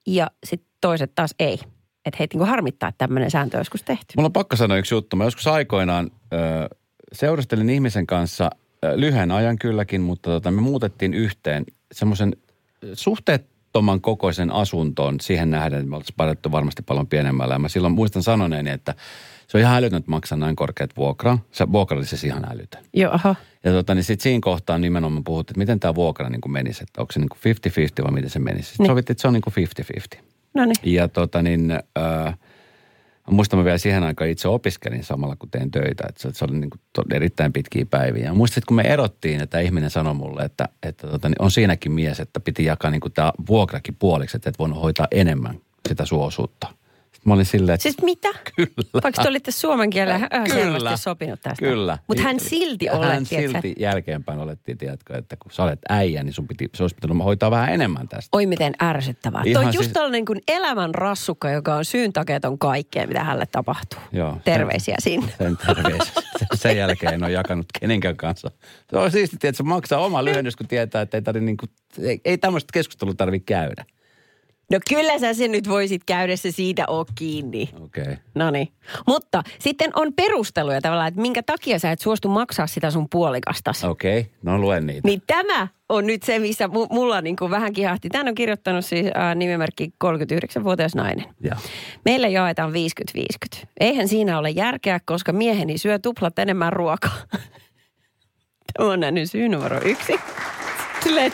ja 0.07 0.31
sitten 0.45 0.71
toiset 0.81 1.15
taas 1.15 1.35
ei. 1.39 1.59
Että 2.07 2.17
heitä 2.19 2.35
niinku 2.35 2.51
harmittaa, 2.51 2.89
että 2.89 2.99
tämmöinen 2.99 3.31
sääntö 3.31 3.57
on 3.57 3.61
joskus 3.61 3.83
tehty. 3.83 4.07
Mulla 4.17 4.27
on 4.27 4.33
pakko 4.33 4.57
sanoa 4.57 4.77
yksi 4.77 4.95
juttu. 4.95 5.17
Mä 5.17 5.25
joskus 5.25 5.47
aikoinaan 5.47 6.11
ö, 6.33 6.37
seurustelin 7.13 7.71
ihmisen 7.71 8.07
kanssa 8.07 8.51
ö, 8.85 9.01
lyhyen 9.01 9.31
ajan 9.31 9.59
kylläkin, 9.59 10.01
mutta 10.01 10.31
tota, 10.31 10.51
me 10.51 10.61
muutettiin 10.61 11.15
yhteen 11.15 11.65
semmoisen 11.93 12.37
suhteettoman 12.93 14.01
kokoisen 14.01 14.53
asuntoon 14.53 15.21
siihen 15.21 15.51
nähden, 15.51 15.79
että 15.79 15.91
me 15.91 15.97
oltaisiin 15.97 16.17
palettu 16.17 16.53
varmasti 16.53 16.83
paljon 16.83 17.07
pienemmällä. 17.07 17.55
Ja 17.55 17.59
mä 17.59 17.69
silloin 17.69 17.95
muistan 17.95 18.23
sanoneeni, 18.23 18.71
että 18.71 18.95
se 19.47 19.57
on 19.57 19.61
ihan 19.61 19.77
älytön, 19.77 19.99
että 19.99 20.11
maksaa 20.11 20.39
näin 20.39 20.57
korkeat 20.57 20.91
vuokra. 20.97 21.39
Se 21.51 21.73
vuokra 21.73 21.97
oli 21.97 22.07
siis 22.07 22.25
ihan 22.25 22.53
älytön. 22.53 22.85
Joo, 22.95 23.13
aha. 23.13 23.35
Ja 23.65 23.73
tota, 23.73 23.95
niin 23.95 24.05
sitten 24.05 24.23
siinä 24.23 24.41
kohtaa 24.43 24.79
nimenomaan 24.79 25.25
puhuttiin, 25.25 25.53
että 25.53 25.59
miten 25.59 25.81
tämä 25.81 25.95
vuokra 25.95 26.29
niin 26.29 26.41
kuin 26.41 26.53
menisi, 26.53 26.83
että 26.83 27.01
onko 27.01 27.13
se 27.13 27.21
niin 27.21 27.29
kuin 27.29 27.57
50-50 28.01 28.05
vai 28.05 28.13
miten 28.13 28.31
se 28.31 28.39
menisi. 28.39 28.69
Sitten 28.69 28.85
Niin. 28.85 28.91
sovittiin, 28.91 29.15
että 29.15 29.23
se 29.23 29.29
on 29.29 29.35
niin 29.35 29.43
kuin 29.43 29.55
50-50. 30.19 30.23
No 30.55 30.65
niin. 30.65 30.95
Ja 30.95 31.09
tota 31.09 31.43
niin, 31.43 31.71
äh, 31.71 32.39
muistan 33.31 33.59
mä 33.59 33.65
vielä 33.65 33.79
siihen 33.79 34.03
aikaan 34.03 34.31
itse 34.31 34.49
opiskelin 34.49 35.05
samalla 35.05 35.37
kun 35.37 35.51
tein 35.51 35.71
töitä, 35.71 36.05
että 36.09 36.23
se, 36.23 36.29
se 36.33 36.45
oli 36.45 36.57
niin 36.57 36.71
kuin 36.71 37.13
erittäin 37.13 37.53
pitkiä 37.53 37.87
päiviä. 37.91 38.25
Ja 38.25 38.35
muistan, 38.35 38.59
että 38.59 38.69
kun 38.69 38.77
me 38.77 38.83
erottiin, 38.83 39.41
että 39.41 39.61
ihminen 39.61 39.91
sanoi 39.91 40.15
mulle, 40.15 40.43
että, 40.43 40.69
että 40.83 41.07
tota, 41.07 41.29
niin 41.29 41.43
on 41.43 41.51
siinäkin 41.51 41.93
mies, 41.93 42.21
että 42.21 42.41
piti 42.41 42.65
jakaa 42.65 42.91
niin 42.91 43.01
kuin 43.01 43.13
tämä 43.13 43.33
vuokrakin 43.49 43.97
puoliksi, 43.99 44.37
että 44.37 44.51
et 44.51 44.59
voinut 44.59 44.83
hoitaa 44.83 45.09
enemmän 45.11 45.59
sitä 45.89 46.05
suosuutta. 46.05 46.67
Mä 47.25 47.35
olin 47.35 47.45
silleen, 47.45 47.75
että 47.75 47.83
Siis 47.83 48.03
mitä? 48.03 48.29
Kyllä. 48.57 49.03
Vaikka 49.03 49.23
te 49.23 49.29
olitte 49.29 49.51
suomen 49.51 49.91
kielellä 49.91 50.29
Kyllä. 50.55 50.97
sopinut 50.97 51.41
tästä. 51.43 51.65
Kyllä. 51.65 51.99
Mutta 52.09 52.23
hän 52.23 52.41
silti 52.41 52.87
Hän 52.87 52.97
oletti, 52.99 53.37
että 53.37 53.53
sä- 53.53 53.61
silti 53.61 53.75
jälkeenpäin 53.83 54.39
olettiin, 54.39 54.79
tiedätkö, 54.79 55.17
että 55.17 55.37
kun 55.43 55.53
sä 55.53 55.63
olet 55.63 55.79
äijä, 55.89 56.23
niin 56.23 56.33
sun 56.33 56.49
piti, 56.49 56.69
se 56.75 56.83
olisi 56.83 56.95
pitänyt 56.95 57.25
hoitaa 57.25 57.51
vähän 57.51 57.69
enemmän 57.75 58.09
tästä. 58.09 58.29
Oi 58.33 58.47
miten 58.47 58.73
ärsyttävää. 58.83 59.43
Ihan 59.45 59.55
Toi 59.63 59.69
on 59.69 59.75
just 59.75 59.85
siis- 59.85 59.93
tällainen 59.93 60.25
kuin 60.25 60.41
elämän 60.49 60.95
rassukka, 60.95 61.51
joka 61.51 61.75
on 61.75 61.85
syyntakeeton 61.85 62.59
kaikkeen, 62.59 63.09
mitä 63.09 63.25
hänelle 63.25 63.47
tapahtuu. 63.53 64.01
Joo. 64.13 64.39
Terveisiä 64.45 64.97
sinne. 64.99 65.33
Sen 65.39 65.57
terveys. 65.67 66.13
Sen 66.55 66.77
jälkeen 66.77 67.15
en 67.15 67.25
ole 67.25 67.33
jakanut 67.33 67.67
kenenkään 67.81 68.17
kanssa. 68.17 68.51
Se 68.91 68.97
on 68.99 69.11
siistiä, 69.11 69.51
että 69.51 69.57
se 69.57 69.63
maksaa 69.63 70.01
oma 70.05 70.25
lyhennys, 70.25 70.57
kun 70.57 70.69
tietää, 70.69 71.03
että 71.03 71.17
ei, 71.17 71.23
tarvi 71.23 71.41
niinku, 71.41 71.67
ei, 72.03 72.21
ei 72.25 72.39
tämmöistä 72.39 72.71
keskustelua 72.73 73.15
tarvitse 73.15 73.45
käydä. 73.47 73.85
No 74.75 74.81
kyllä 74.89 75.19
sä 75.19 75.35
sen 75.35 75.53
nyt 75.53 75.69
voisit 75.69 76.03
käydä 76.07 76.37
se 76.37 76.51
siitä 76.51 76.85
oo 76.87 77.07
kiinni. 77.15 77.71
Okei. 77.85 78.03
Okay. 78.03 78.17
No 78.35 78.51
niin. 78.51 78.69
Mutta 79.07 79.43
sitten 79.59 79.91
on 79.95 80.13
perusteluja 80.13 80.81
tavallaan, 80.81 81.09
että 81.09 81.21
minkä 81.21 81.43
takia 81.43 81.79
sä 81.79 81.93
et 81.93 82.01
suostu 82.01 82.29
maksaa 82.29 82.67
sitä 82.67 82.91
sun 82.91 83.09
puolikastas. 83.11 83.85
Okei, 83.85 84.21
okay. 84.21 84.33
no 84.43 84.59
luen 84.59 84.87
niitä. 84.87 85.09
Niin 85.09 85.23
tämä 85.27 85.69
on 85.89 86.07
nyt 86.07 86.23
se, 86.23 86.39
missä 86.39 86.67
mu- 86.67 86.95
mulla 86.95 87.21
niin 87.21 87.37
kuin 87.37 87.51
vähän 87.51 87.73
kihahti. 87.73 88.09
Tän 88.09 88.29
on 88.29 88.35
kirjoittanut 88.35 88.85
siis 88.85 89.07
äh, 89.07 89.35
nimimerkki 89.35 89.93
39-vuotias 90.05 90.95
nainen. 90.95 91.25
Joo. 91.41 91.57
Meille 92.05 92.29
jaetaan 92.29 92.73
50-50. 93.59 93.67
Eihän 93.81 94.09
siinä 94.09 94.39
ole 94.39 94.51
järkeä, 94.51 95.01
koska 95.05 95.33
mieheni 95.33 95.79
syö 95.79 95.99
tuplat 95.99 96.39
enemmän 96.39 96.73
ruokaa. 96.73 97.19
Tämä 98.73 98.93
on 98.93 99.01
nähnyt 99.01 99.31
syy 99.31 99.49
numero 99.49 99.81
yksi. 99.85 100.21
Silleen, 101.05 101.33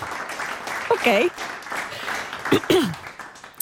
okei. 0.90 1.26
Okay. 1.26 2.90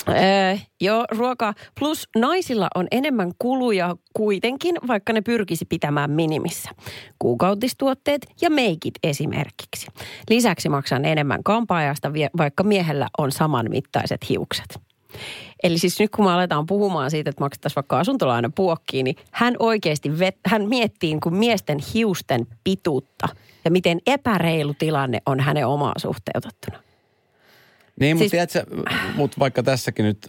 Öö, 0.08 0.56
joo, 0.80 1.04
ruoka. 1.10 1.54
Plus 1.80 2.08
naisilla 2.16 2.68
on 2.74 2.86
enemmän 2.90 3.32
kuluja 3.38 3.96
kuitenkin, 4.14 4.76
vaikka 4.86 5.12
ne 5.12 5.20
pyrkisi 5.20 5.64
pitämään 5.64 6.10
minimissä. 6.10 6.70
Kuukautistuotteet 7.18 8.26
ja 8.40 8.50
meikit 8.50 8.94
esimerkiksi. 9.02 9.86
Lisäksi 10.30 10.68
maksan 10.68 11.04
enemmän 11.04 11.42
kampaajasta, 11.42 12.12
vaikka 12.36 12.62
miehellä 12.64 13.08
on 13.18 13.32
samanmittaiset 13.32 14.28
hiukset. 14.28 14.80
Eli 15.62 15.78
siis 15.78 16.00
nyt 16.00 16.10
kun 16.10 16.24
me 16.24 16.32
aletaan 16.32 16.66
puhumaan 16.66 17.10
siitä, 17.10 17.30
että 17.30 17.44
maksettaisiin 17.44 17.76
vaikka 17.76 17.98
asuntolaina 17.98 18.50
puokkiin, 18.54 19.04
niin 19.04 19.16
hän 19.30 19.56
oikeasti 19.58 20.08
vet- 20.08 20.40
hän 20.46 20.68
miettii 20.68 21.10
niin 21.10 21.20
kuin 21.20 21.34
miesten 21.34 21.78
hiusten 21.94 22.46
pituutta 22.64 23.28
ja 23.64 23.70
miten 23.70 23.98
epäreilu 24.06 24.74
tilanne 24.74 25.18
on 25.26 25.40
hänen 25.40 25.66
omaa 25.66 25.94
suhteutettuna. 25.98 26.87
Niin, 28.00 28.16
mutta 28.16 28.30
Siis- 28.30 28.48
tiedätkö, 28.50 28.76
mut 29.14 29.38
vaikka 29.38 29.62
tässäkin 29.62 30.04
nyt, 30.04 30.28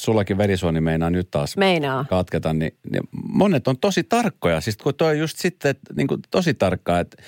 sullakin 0.00 0.38
verisuoni 0.38 0.80
meinaa 0.80 1.10
nyt 1.10 1.30
taas 1.30 1.56
Meinaa. 1.56 2.04
katketa, 2.08 2.52
niin, 2.52 2.76
niin 2.90 3.02
monet 3.28 3.68
on 3.68 3.78
tosi 3.78 4.02
tarkkoja. 4.04 4.60
Siis 4.60 4.76
kun 4.76 4.94
toi 4.94 5.10
on 5.12 5.18
just 5.18 5.38
sitten, 5.38 5.70
että 5.70 5.94
niin 5.96 6.06
kuin 6.08 6.20
tosi 6.30 6.54
tarkkaa, 6.54 7.00
että 7.00 7.22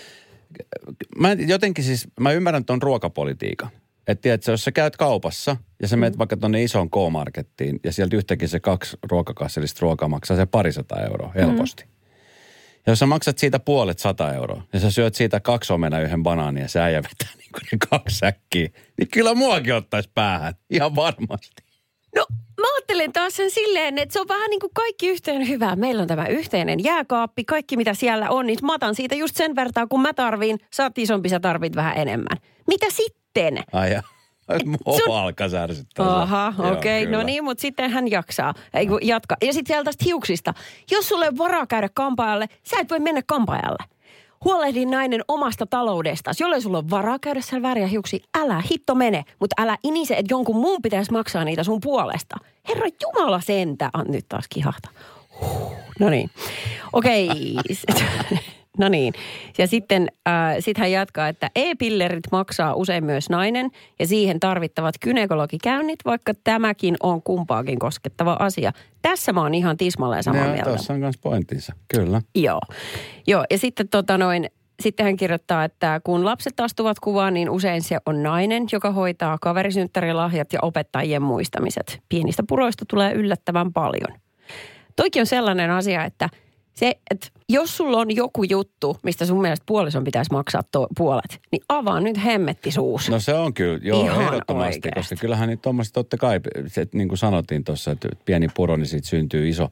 mä 1.19 1.33
en- 1.33 1.49
jotenkin 1.49 1.85
siis, 1.85 2.09
mä 2.21 2.33
ymmärrän 2.33 2.65
tuon 2.65 2.83
ruokapolitiikan. 2.83 3.69
Että 4.07 4.23
tiedätkö, 4.23 4.51
jos 4.51 4.65
sä 4.65 4.73
käyt 4.73 4.97
kaupassa 4.97 5.57
ja 5.83 5.89
sä 5.89 5.97
menet 5.97 6.19
vaikka 6.19 6.37
tuonne 6.37 6.63
isoon 6.63 6.91
K-markettiin 6.91 7.81
ja 7.85 7.93
sieltä 7.93 8.17
yhtäkkiä 8.17 8.49
se 8.49 8.61
kaksi 8.61 8.97
ruokakassellista 9.11 9.79
ruokaa 9.83 10.09
maksaa 10.09 10.37
se 10.37 10.47
parisataa 10.47 11.01
euroa 11.01 11.33
helposti. 11.35 11.85
Ja 12.87 12.93
jos 12.93 12.99
sä 12.99 13.07
maksat 13.07 13.39
siitä 13.39 13.59
puolet 13.59 13.99
sata 13.99 14.33
euroa 14.33 14.63
ja 14.73 14.81
sä 14.81 14.91
syöt 14.91 15.15
siitä 15.15 15.41
kaksi 15.41 15.73
omena 15.73 16.01
yhden 16.01 16.23
banaania 16.23 16.63
ja 16.63 16.69
se 16.69 16.81
äijä 16.81 17.03
vetää 17.03 17.35
niin 17.39 17.51
kuin 17.53 17.63
ne 17.73 17.79
kaksi 17.91 18.19
säkkiä, 18.19 18.69
niin 18.99 19.09
kyllä 19.13 19.35
muakin 19.35 19.75
ottaisi 19.75 20.11
päähän. 20.15 20.55
Ihan 20.71 20.97
varmasti. 20.97 21.65
No 22.17 22.27
mä 22.61 22.75
ajattelen 22.75 23.13
taas 23.13 23.37
sen 23.37 23.51
silleen, 23.51 23.99
että 23.99 24.13
se 24.13 24.21
on 24.21 24.29
vähän 24.29 24.51
niin 24.51 24.61
kuin 24.61 24.71
kaikki 24.75 25.09
yhteen 25.09 25.49
hyvää. 25.49 25.77
Meillä 25.77 26.03
on 26.03 26.09
tämä 26.09 26.27
yhteinen 26.27 26.85
jääkaappi, 26.85 27.45
kaikki 27.45 27.77
mitä 27.77 27.95
siellä 27.95 28.31
on, 28.31 28.47
niin 28.47 28.59
mä 28.63 28.75
otan 28.75 28.95
siitä 28.95 29.15
just 29.15 29.37
sen 29.37 29.57
vertaa, 29.57 29.87
kun 29.87 30.03
mä 30.03 30.13
tarviin. 30.13 30.61
Sä 30.75 30.83
oot 30.83 30.99
isompi, 30.99 31.29
sä 31.29 31.41
tarvit 31.41 31.77
vähän 31.77 31.97
enemmän. 31.97 32.39
Mitä 32.67 32.87
sitten? 32.91 33.59
Ai 33.73 33.93
ja. 33.93 34.03
Mua 34.65 34.97
on- 35.09 35.23
alkaa 35.23 35.49
särsyttää. 35.49 36.07
Aha, 36.23 36.55
okei. 36.73 37.03
Okay. 37.03 37.13
No 37.13 37.23
niin, 37.23 37.45
mutta 37.45 37.63
sitten 37.63 37.91
hän 37.91 38.11
jaksaa. 38.11 38.55
Ei 38.75 38.87
kun 38.87 38.99
jatka. 39.03 39.37
Ja 39.43 39.53
sitten 39.53 39.75
vielä 39.75 39.85
tästä 39.85 40.05
hiuksista. 40.05 40.55
Jos 40.91 41.09
sulle 41.09 41.29
ole 41.29 41.39
varaa 41.39 41.67
käydä 41.67 41.89
kampaajalle, 41.95 42.47
sä 42.63 42.77
et 42.81 42.91
voi 42.91 42.99
mennä 43.01 43.23
kampaajalle. 43.27 43.85
Huolehdi 44.45 44.87
nainen 44.87 45.21
omasta 45.29 45.67
taloudestasi. 45.67 46.43
Jollei 46.43 46.61
sulla 46.61 46.79
ole 46.79 46.91
varaa 46.91 47.19
käydä 47.19 47.41
siellä 47.41 47.69
väriä 47.69 47.87
hiuksi, 47.87 48.23
älä 48.39 48.63
hitto 48.71 48.95
mene. 48.95 49.25
Mutta 49.41 49.63
älä 49.63 49.79
inise, 49.83 50.15
että 50.15 50.35
jonkun 50.35 50.57
muun 50.57 50.83
pitäisi 50.83 51.13
maksaa 51.13 51.45
niitä 51.45 51.65
sun 51.65 51.81
puolesta. 51.81 52.37
Herra 52.69 52.87
Jumala 53.03 53.41
sentä. 53.41 53.91
Ah, 53.93 54.05
nyt 54.05 54.25
taas 54.29 54.45
kihahta. 54.49 54.89
Huh. 55.41 55.73
No 56.01 56.09
niin. 56.11 56.31
Okei. 56.93 57.29
no 58.79 58.89
niin. 58.89 59.15
Ja 59.59 59.67
sitten 59.67 60.09
äh, 60.29 60.57
sit 60.61 60.79
hän 60.79 60.93
jatkaa, 60.93 61.29
että 61.29 61.51
e-pillerit 61.55 62.25
maksaa 62.33 62.75
usein 62.75 63.05
myös 63.05 63.31
nainen 63.31 63.71
ja 63.99 64.07
siihen 64.07 64.41
tarvittavat 64.41 64.95
gynekologikäynnit, 64.99 65.99
vaikka 66.05 66.33
tämäkin 66.45 66.97
on 67.03 67.23
kumpaakin 67.23 67.79
koskettava 67.79 68.37
asia. 68.39 68.73
Tässä 69.03 69.33
mä 69.33 69.41
oon 69.41 69.55
ihan 69.55 69.77
tismalleen 69.77 70.23
samaa 70.23 70.45
Joo, 70.45 70.53
mieltä. 70.53 70.71
tuossa 70.71 70.93
on 70.93 71.01
myös 71.01 71.19
pointtinsa. 71.19 71.73
Kyllä. 71.95 72.23
Joo. 72.35 72.61
Joo, 73.27 73.45
ja 73.51 73.59
sitten 73.59 73.89
tota 73.89 74.19
noin, 74.19 74.51
sitten 74.83 75.07
hän 75.07 75.17
kirjoittaa, 75.17 75.65
että 75.65 76.01
kun 76.05 76.25
lapset 76.25 76.61
astuvat 76.61 77.01
kuvaan, 77.01 77.35
niin 77.35 77.51
usein 77.51 77.83
se 77.83 77.99
on 78.07 78.23
nainen, 78.23 78.67
joka 78.73 78.91
hoitaa 78.91 79.39
kaverisynttärilahjat 79.41 80.53
ja 80.53 80.59
opettajien 80.63 81.23
muistamiset. 81.23 82.01
Pienistä 82.09 82.43
puroista 82.49 82.85
tulee 82.91 83.13
yllättävän 83.13 83.73
paljon. 83.73 84.19
Toikin 84.97 85.21
on 85.21 85.27
sellainen 85.27 85.71
asia, 85.71 86.05
että 86.05 86.29
se, 86.75 86.95
että 87.11 87.27
jos 87.49 87.77
sulla 87.77 87.99
on 87.99 88.17
joku 88.17 88.43
juttu, 88.43 88.97
mistä 89.03 89.27
sun 89.27 89.41
mielestä 89.41 89.65
puolison 89.67 90.05
pitäisi 90.05 90.33
maksaa 90.33 90.63
to- 90.73 90.87
puolet, 90.97 91.41
niin 91.53 91.63
avaa 91.69 92.01
nyt 92.01 92.25
hemmetti 92.25 92.71
suus. 92.71 93.09
No 93.11 93.21
se 93.21 93.35
on 93.35 93.55
kyllä, 93.55 93.81
joo, 93.83 94.05
Ihan 94.05 94.23
ehdottomasti, 94.25 94.77
oikeasti. 94.77 95.01
koska 95.01 95.17
kyllähän 95.17 95.49
nyt 95.49 95.63
tuommoista 95.63 95.93
totta 95.95 96.17
kai, 96.17 96.41
se, 96.67 96.81
että 96.81 96.99
niin 96.99 97.09
kuin 97.09 97.19
sanottiin 97.19 97.65
tuossa, 97.65 97.91
että 97.91 98.09
pieni 98.25 98.49
puro, 98.55 98.77
niin 98.77 98.87
siitä 98.87 99.09
syntyy 99.09 99.49
iso 99.49 99.69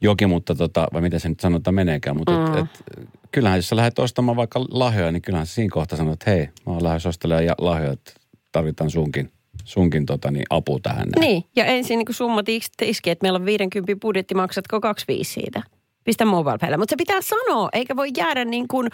joki, 0.00 0.26
mutta 0.26 0.54
tota, 0.54 0.86
vai 0.92 1.00
miten 1.00 1.20
se 1.20 1.28
nyt 1.28 1.40
sanotaan 1.40 1.74
meneekään, 1.74 2.16
mutta 2.16 2.32
mm. 2.38 2.54
et, 2.58 2.64
et, 2.98 3.08
kyllähän 3.32 3.58
jos 3.58 3.68
sä 3.68 3.76
lähdet 3.76 3.98
ostamaan 3.98 4.36
vaikka 4.36 4.60
lahjoja, 4.70 5.12
niin 5.12 5.22
kyllähän 5.22 5.46
sä 5.46 5.54
siinä 5.54 5.70
kohtaa 5.72 5.98
sanot, 5.98 6.12
että 6.12 6.30
hei, 6.30 6.48
mä 6.66 6.72
oon 6.72 6.82
lähes 6.82 7.06
ostelemaan 7.06 7.46
ja- 7.46 7.54
lahjoja, 7.58 7.92
että 7.92 8.12
tarvitaan 8.52 8.90
sunkin, 8.90 9.30
sunkin 9.64 10.06
tota, 10.06 10.30
niin 10.30 10.44
apu 10.50 10.80
tähän. 10.80 11.08
näin. 11.08 11.20
Niin, 11.28 11.44
ja 11.56 11.64
ensin 11.64 11.98
niin 11.98 12.14
summat 12.14 12.48
is- 12.48 12.70
iski, 12.82 13.10
että 13.10 13.24
meillä 13.24 13.36
on 13.36 13.44
50 13.44 13.96
budjetti, 14.00 14.34
maksatko 14.34 14.80
25 14.80 15.32
siitä? 15.32 15.62
Pistä 16.04 16.24
mobile 16.24 16.76
Mutta 16.76 16.92
se 16.92 16.96
pitää 16.96 17.20
sanoa, 17.20 17.68
eikä 17.72 17.96
voi 17.96 18.08
jäädä 18.16 18.44
niin 18.44 18.68
kuin, 18.68 18.88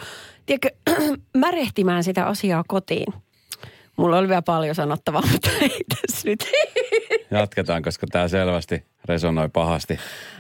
tiedätkö, 0.47 0.71
märehtimään 1.37 2.05
sitä 2.05 2.27
asiaa 2.27 2.65
kotiin. 2.69 3.15
Mulla 3.97 4.19
oli 4.19 4.29
vielä 4.29 4.43
paljon 4.43 4.75
sanottavaa, 4.75 5.23
mutta 5.33 5.51
ei 5.61 5.85
tässä 6.01 6.29
nyt. 6.29 6.51
Jatketaan, 7.31 7.83
koska 7.83 8.07
tämä 8.07 8.29
selvästi 8.29 8.85
resonoi 9.05 9.49
pahasti. 9.49 9.99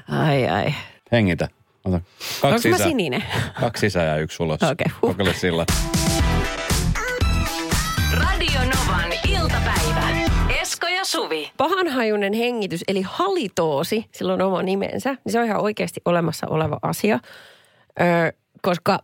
Ai 0.08 0.48
ai. 0.48 0.74
Hengitä. 1.12 1.48
Ota. 1.84 2.00
Kaksi 2.40 2.68
Onko 2.68 2.82
mä 2.82 2.88
sininen? 2.88 3.24
Kaksi 3.60 3.80
sisään 3.80 4.06
ja 4.06 4.16
yksi 4.16 4.42
ulos. 4.42 4.62
Okei, 4.72 4.86
huh. 5.02 5.10
Kokeile 5.10 5.34
sillä. 5.34 5.66
Suvi. 11.06 11.50
Pahanhajunen 11.56 12.32
hengitys, 12.32 12.84
eli 12.88 13.02
halitoosi, 13.02 14.04
sillä 14.12 14.32
on 14.32 14.42
oma 14.42 14.62
nimensä, 14.62 15.16
niin 15.24 15.32
se 15.32 15.38
on 15.38 15.44
ihan 15.44 15.60
oikeasti 15.60 16.00
olemassa 16.04 16.46
oleva 16.50 16.78
asia. 16.82 17.18
Öö, 18.00 18.32
koska 18.62 18.98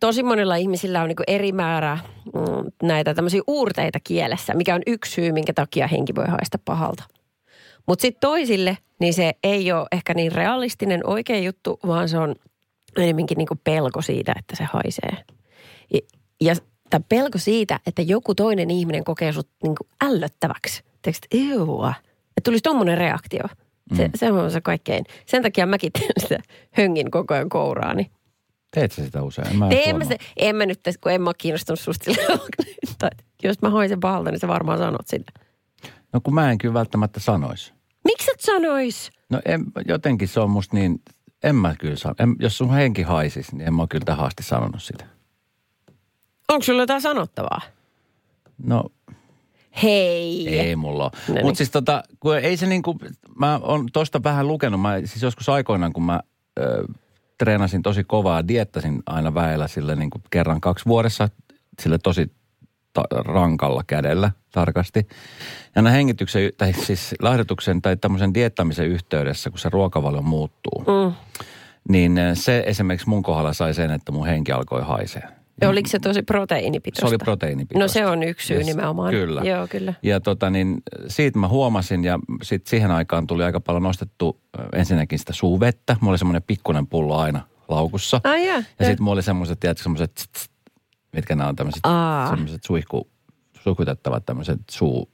tosi 0.00 0.22
monilla 0.22 0.56
ihmisillä 0.56 1.02
on 1.02 1.08
niin 1.08 1.16
eri 1.26 1.52
määrä 1.52 1.98
mm, 2.24 2.70
näitä 2.82 3.14
tämmöisiä 3.14 3.42
uurteita 3.46 3.98
kielessä, 4.04 4.54
mikä 4.54 4.74
on 4.74 4.82
yksi 4.86 5.12
syy, 5.12 5.32
minkä 5.32 5.52
takia 5.52 5.86
henki 5.86 6.14
voi 6.14 6.26
haista 6.28 6.58
pahalta. 6.64 7.04
Mutta 7.86 8.02
sitten 8.02 8.20
toisille, 8.20 8.78
niin 8.98 9.14
se 9.14 9.32
ei 9.42 9.72
ole 9.72 9.86
ehkä 9.92 10.14
niin 10.14 10.32
realistinen 10.32 11.06
oikea 11.06 11.38
juttu, 11.38 11.80
vaan 11.86 12.08
se 12.08 12.18
on 12.18 12.34
enemmänkin 12.96 13.38
niin 13.38 13.60
pelko 13.64 14.02
siitä, 14.02 14.34
että 14.38 14.56
se 14.56 14.64
haisee. 14.64 15.24
Ja, 15.92 16.00
ja 16.40 16.54
pelko 17.08 17.38
siitä, 17.38 17.80
että 17.86 18.02
joku 18.02 18.34
toinen 18.34 18.70
ihminen 18.70 19.04
kokee 19.04 19.32
sut 19.32 19.48
niin 19.62 19.74
ällöttäväksi. 20.04 20.89
Teekö, 21.02 21.18
että 21.22 21.94
Että 22.36 22.44
tulisi 22.44 22.62
tommonen 22.62 22.98
reaktio. 22.98 23.44
Se, 23.96 24.08
mm. 24.08 24.12
se 24.14 24.32
on 24.32 24.50
se 24.50 24.60
kaikkein. 24.60 25.04
Sen 25.26 25.42
takia 25.42 25.66
mäkin 25.66 25.92
teen 25.92 26.12
sitä 26.18 26.38
höngin 26.70 27.10
koko 27.10 27.34
ajan 27.34 27.48
kouraani. 27.48 28.10
Teet 28.70 28.92
sä 28.92 29.04
sitä 29.04 29.22
usein? 29.22 29.58
Mä 29.58 29.68
en 29.70 29.96
mä, 29.96 30.04
se, 30.04 30.18
en 30.36 30.56
mä 30.56 30.66
nyt, 30.66 30.80
kun 31.00 31.12
en 31.12 31.22
mä 31.22 31.28
ole 31.28 31.34
kiinnostunut 31.38 31.80
susta 31.80 32.10
Jos 33.42 33.62
mä 33.62 33.70
haisen 33.70 34.00
pahalta, 34.00 34.30
niin 34.30 34.40
sä 34.40 34.48
varmaan 34.48 34.78
sanot 34.78 35.08
sitä. 35.08 35.32
No 36.12 36.20
kun 36.20 36.34
mä 36.34 36.50
en 36.50 36.58
kyllä 36.58 36.74
välttämättä 36.74 37.20
sanoisi. 37.20 37.72
Miksi 38.04 38.30
et 38.30 38.40
sanois? 38.40 39.10
No 39.30 39.40
en, 39.44 39.64
jotenkin 39.88 40.28
se 40.28 40.40
on 40.40 40.50
musta 40.50 40.76
niin, 40.76 41.02
en 41.42 41.56
mä 41.56 41.74
kyllä 41.78 41.96
sano. 41.96 42.14
En, 42.18 42.36
jos 42.38 42.58
sun 42.58 42.74
henki 42.74 43.02
haisisi, 43.02 43.56
niin 43.56 43.66
en 43.66 43.74
mä 43.74 43.86
kyllä 43.90 44.04
tähän 44.04 44.26
asti 44.26 44.42
sanonut 44.42 44.82
sitä. 44.82 45.06
Onko 46.48 46.62
sulla 46.62 46.82
jotain 46.82 47.02
sanottavaa? 47.02 47.60
No 48.58 48.84
Hei. 49.82 50.58
ei 50.58 50.76
mulla 50.76 51.02
ole. 51.04 51.10
No 51.28 51.34
niin. 51.34 51.46
Mutta 51.46 51.56
siis 51.58 51.70
tota, 51.70 52.02
kun 52.20 52.36
ei 52.38 52.56
se 52.56 52.66
niinku, 52.66 52.98
mä 53.38 53.60
oon 53.62 53.86
tosta 53.92 54.22
vähän 54.22 54.48
lukenut. 54.48 54.80
Mä 54.80 54.98
siis 54.98 55.22
joskus 55.22 55.48
aikoinaan, 55.48 55.92
kun 55.92 56.02
mä 56.02 56.20
ö, 56.60 56.84
treenasin 57.38 57.82
tosi 57.82 58.04
kovaa, 58.04 58.48
diettasin 58.48 59.02
aina 59.06 59.34
väellä 59.34 59.68
sille 59.68 59.96
niinku 59.96 60.20
kerran 60.30 60.60
kaksi 60.60 60.84
vuodessa, 60.86 61.28
sille 61.82 61.98
tosi 61.98 62.32
ta- 62.92 63.04
rankalla 63.24 63.84
kädellä 63.86 64.30
tarkasti. 64.52 65.06
Ja 65.08 65.16
aina 65.76 65.90
hengityksen, 65.90 66.50
tai 66.58 66.72
siis 66.72 67.14
lahdotuksen 67.22 67.82
tai 67.82 67.96
tämmöisen 67.96 68.34
diettamisen 68.34 68.86
yhteydessä, 68.86 69.50
kun 69.50 69.58
se 69.58 69.68
ruokavalio 69.68 70.22
muuttuu, 70.22 70.84
Mm. 70.86 71.14
niin 71.88 72.18
se 72.34 72.62
esimerkiksi 72.66 73.08
mun 73.08 73.22
kohdalla 73.22 73.52
sai 73.52 73.74
sen, 73.74 73.90
että 73.90 74.12
mun 74.12 74.26
henki 74.26 74.52
alkoi 74.52 74.82
haisee. 74.82 75.22
Ja 75.60 75.68
oliko 75.68 75.88
se 75.88 75.98
tosi 75.98 76.22
proteiinipitoista? 76.22 77.08
Se 77.08 77.14
oli 77.14 77.18
proteiinipitoista. 77.18 77.84
No 77.84 77.88
se 77.88 78.06
on 78.06 78.22
yksi 78.22 78.46
syy 78.46 78.56
Yes, 78.56 78.66
nimenomaan. 78.66 79.10
Kyllä. 79.10 79.40
Joo, 79.40 79.68
kyllä. 79.68 79.94
Ja 80.02 80.20
tota 80.20 80.50
niin, 80.50 80.82
siitä 81.08 81.38
mä 81.38 81.48
huomasin 81.48 82.04
ja 82.04 82.18
sitten 82.42 82.70
siihen 82.70 82.90
aikaan 82.90 83.26
tuli 83.26 83.44
aika 83.44 83.60
paljon 83.60 83.82
nostettu 83.82 84.40
ensinnäkin 84.72 85.18
sitä 85.18 85.32
suuvettä. 85.32 85.96
Mulla 86.00 86.12
oli 86.12 86.18
semmoinen 86.18 86.42
pikkunen 86.42 86.86
pullo 86.86 87.16
aina 87.16 87.40
laukussa. 87.68 88.20
Ai 88.24 88.46
jaa, 88.46 88.56
ja 88.56 88.86
sitten 88.86 89.02
mulla 89.02 89.14
oli 89.14 89.22
semmoiset, 89.22 89.60
tiedätkö, 89.60 89.82
semmoiset, 89.82 90.28
mitkä 91.12 91.34
nämä 91.34 91.48
on 91.48 91.56
tämmöiset, 91.56 91.82
semmoiset 92.30 92.64
suihku, 92.64 93.08
suihkutettavat 93.62 94.26
tämmöiset 94.26 94.60
suu... 94.70 95.10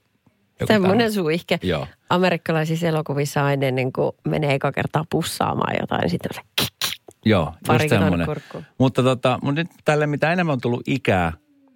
joku 0.59 0.73
Semmoinen 0.73 1.13
suihke. 1.13 1.59
Joo. 1.63 1.87
Amerikkalaisissa 2.09 2.87
elokuvissa 2.87 3.45
aina 3.45 3.65
ennen 3.65 3.93
kuin 3.93 4.11
menee 4.27 4.53
eka 4.53 4.71
kertaa 4.71 5.05
pussaamaan 5.09 5.75
jotain, 5.79 6.01
niin 6.01 6.09
sitten 6.09 6.31
se 6.33 6.41
Joo, 7.29 7.53
just 7.71 7.89
semmoinen. 7.89 8.27
Mutta 8.77 9.03
tota, 9.03 9.39
mutta 9.41 9.61
nyt 9.61 9.71
tälle 9.85 10.07
mitä 10.07 10.33
enemmän 10.33 10.53
on 10.53 10.61
tullut 10.61 10.87
ikää, 10.87 11.33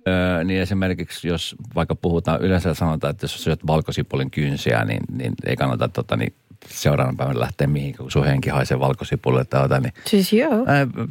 öö, 0.07 0.43
niin 0.43 0.61
esimerkiksi 0.61 1.27
jos 1.27 1.55
vaikka 1.75 1.95
puhutaan, 1.95 2.41
yleensä 2.41 2.73
sanotaan, 2.73 3.11
että 3.11 3.23
jos 3.23 3.43
syöt 3.43 3.67
valkosipulin 3.67 4.31
kynsiä, 4.31 4.85
niin, 4.85 5.01
niin 5.11 5.33
ei 5.45 5.55
kannata 5.55 5.87
tota, 5.87 6.17
niin 6.17 6.33
seuraavan 6.67 7.17
päivän 7.17 7.39
lähteä 7.39 7.67
mihinkään, 7.67 8.03
kun 8.03 8.11
sun 8.11 8.25
henki 8.25 8.49
haisee 8.49 8.79
valkosipulle 8.79 9.45
tai 9.45 9.61
jotain, 9.61 9.83
niin 9.83 9.93
Siis 10.05 10.33
joo. 10.33 10.65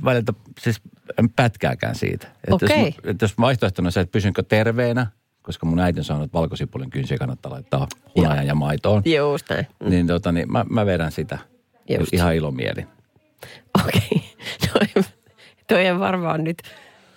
Välitä 0.04 0.32
siis 0.60 0.80
en 1.18 1.30
pätkääkään 1.30 1.94
siitä. 1.94 2.26
Että 2.26 2.54
Okei. 2.54 2.84
Jos, 2.84 2.94
että 3.04 3.24
jos 3.24 3.38
vaihtoehtona 3.38 3.88
on 3.88 3.92
se, 3.92 4.00
että 4.00 4.12
pysynkö 4.12 4.42
terveenä, 4.42 5.06
koska 5.42 5.66
mun 5.66 5.78
äiti 5.78 6.00
on 6.00 6.04
sanonut, 6.04 6.24
että 6.24 6.38
valkosipulin 6.38 6.90
kynsiä 6.90 7.18
kannattaa 7.18 7.52
laittaa 7.52 7.88
hunajan 8.16 8.46
ja 8.46 8.54
maitoon, 8.54 9.02
Just 9.04 9.50
näin. 9.50 9.66
niin, 9.88 10.06
tota, 10.06 10.32
niin 10.32 10.52
mä, 10.52 10.64
mä 10.70 10.86
vedän 10.86 11.12
sitä 11.12 11.38
Just. 11.88 12.12
ihan 12.12 12.34
ilomielin. 12.34 12.86
Okei. 13.86 14.22
Toi, 14.72 15.04
toi 15.68 15.88
on 15.90 16.00
varmaan 16.00 16.44
nyt, 16.44 16.56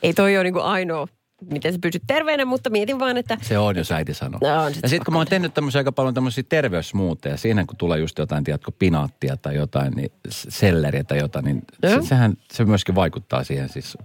ei 0.03 0.13
toi 0.13 0.37
ole 0.37 0.43
niinku 0.43 0.59
ainoa 0.59 1.07
miten 1.51 1.73
sä 1.73 1.79
pysyt 1.81 2.03
terveenä, 2.07 2.45
mutta 2.45 2.69
mietin 2.69 2.99
vaan, 2.99 3.17
että 3.17 3.37
Se 3.41 3.57
on, 3.57 3.75
jos 3.75 3.91
äiti 3.91 4.13
sanoo. 4.13 4.39
No, 4.43 4.63
on 4.63 4.73
sit 4.73 4.83
ja 4.83 4.89
sitten 4.89 5.05
kun 5.05 5.13
mä 5.13 5.17
oon 5.19 5.27
tehnyt 5.27 5.53
tämmöisiä 5.53 5.79
aika 5.79 5.91
paljon 5.91 6.13
tämmöisiä 6.13 6.43
terveysmuuteja, 6.49 7.37
siinä 7.37 7.65
kun 7.65 7.77
tulee 7.77 7.99
just 7.99 8.17
jotain, 8.17 8.43
tiedätkö, 8.43 8.71
pinaattia 8.79 9.37
tai 9.37 9.55
jotain, 9.55 9.93
niin 9.93 10.11
selleriä 10.29 11.03
tai 11.03 11.17
jotain, 11.17 11.45
niin 11.45 11.61
Joo. 11.83 12.01
se, 12.01 12.07
sehän 12.07 12.33
se 12.53 12.65
myöskin 12.65 12.95
vaikuttaa 12.95 13.43
siihen 13.43 13.69
siis, 13.69 13.97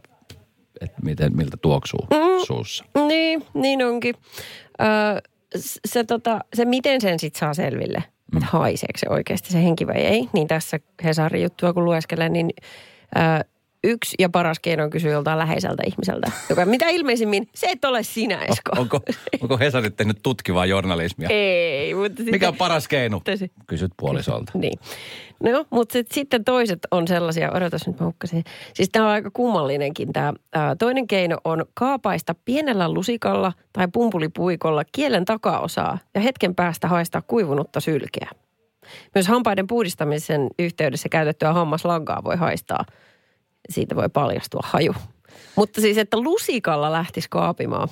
että 0.81 0.97
miten, 1.03 1.37
miltä 1.37 1.57
tuoksuu 1.57 2.07
Mm. 2.11 2.45
suussa. 2.47 2.85
Niin, 3.09 3.45
niin 3.55 3.85
onkin. 3.87 4.15
Öö, 4.81 5.21
se, 5.89 6.05
tota, 6.05 6.39
se, 6.57 6.65
miten 6.65 7.01
sen 7.01 7.19
sitten 7.19 7.41
saa 7.41 7.55
selville, 7.55 8.05
mm. 8.33 8.37
että 8.37 8.49
haiseeko 8.53 8.99
se 8.99 9.07
oikeasti 9.11 9.53
se 9.53 9.63
henki 9.65 9.87
vai 9.87 9.97
ei, 9.97 10.29
niin 10.33 10.49
tässä 10.49 10.81
Hesarin 11.05 11.43
juttua 11.43 11.73
kun 11.73 11.85
lueskelen, 11.85 12.33
niin 12.33 12.51
yksi 13.85 14.17
ja 14.19 14.29
paras 14.29 14.59
keino 14.61 14.85
on 14.85 14.91
kysyä 14.91 15.13
joltain 15.13 15.39
läheiseltä 15.39 15.83
ihmiseltä, 15.87 16.31
joka 16.49 16.65
mitä 16.65 16.89
ilmeisimmin, 16.89 17.49
se 17.55 17.67
et 17.67 17.85
ole 17.85 18.03
sinä, 18.03 18.45
Esko. 18.45 18.73
Onko, 18.77 19.01
onko 19.41 19.59
Hesari 19.59 19.91
tehnyt 19.91 20.19
tutkivaa 20.23 20.67
journalismia? 20.67 21.29
Ei, 21.31 21.95
mutta 21.95 22.17
sitten... 22.17 22.35
Mikä 22.35 22.49
on 22.49 22.57
paras 22.57 22.89
keino? 22.89 23.21
Tosi. 23.25 23.53
Kysyt 23.67 23.93
puolisolta. 23.97 24.53
Niin. 24.55 24.79
No, 25.43 25.65
mutta 25.71 25.93
sit, 25.93 26.13
sitten 26.13 26.45
toiset 26.45 26.79
on 26.91 27.09
sellaisia, 27.09 27.53
odotas 27.53 27.87
nyt 27.87 28.01
mä 28.01 28.07
hukkasin. 28.07 28.45
Siis 28.75 28.89
tämä 28.91 29.07
on 29.07 29.13
aika 29.13 29.31
kummallinenkin 29.31 30.13
tämä. 30.13 30.33
Toinen 30.79 31.07
keino 31.07 31.37
on 31.45 31.67
kaapaista 31.75 32.35
pienellä 32.45 32.93
lusikalla 32.93 33.53
tai 33.73 33.89
pumpulipuikolla 33.93 34.83
kielen 34.93 35.25
takaosaa 35.25 35.99
ja 36.15 36.21
hetken 36.21 36.55
päästä 36.55 36.89
haistaa 36.89 37.23
kuivunutta 37.23 37.81
sylkeä. 37.81 38.31
Myös 39.15 39.29
hampaiden 39.29 39.67
puhdistamisen 39.67 40.47
yhteydessä 40.59 41.09
käytettyä 41.09 41.53
hammaslankaa 41.53 42.25
voi 42.25 42.37
haistaa. 42.37 42.85
Siitä 43.71 43.97
voi 43.97 44.09
paljastua 44.09 44.61
haju. 44.65 44.95
Mutta 45.57 45.81
siis, 45.81 45.99
että 45.99 46.17
lusikalla 46.21 46.93
lähtisi 46.93 47.29
kaapimaan. 47.31 47.89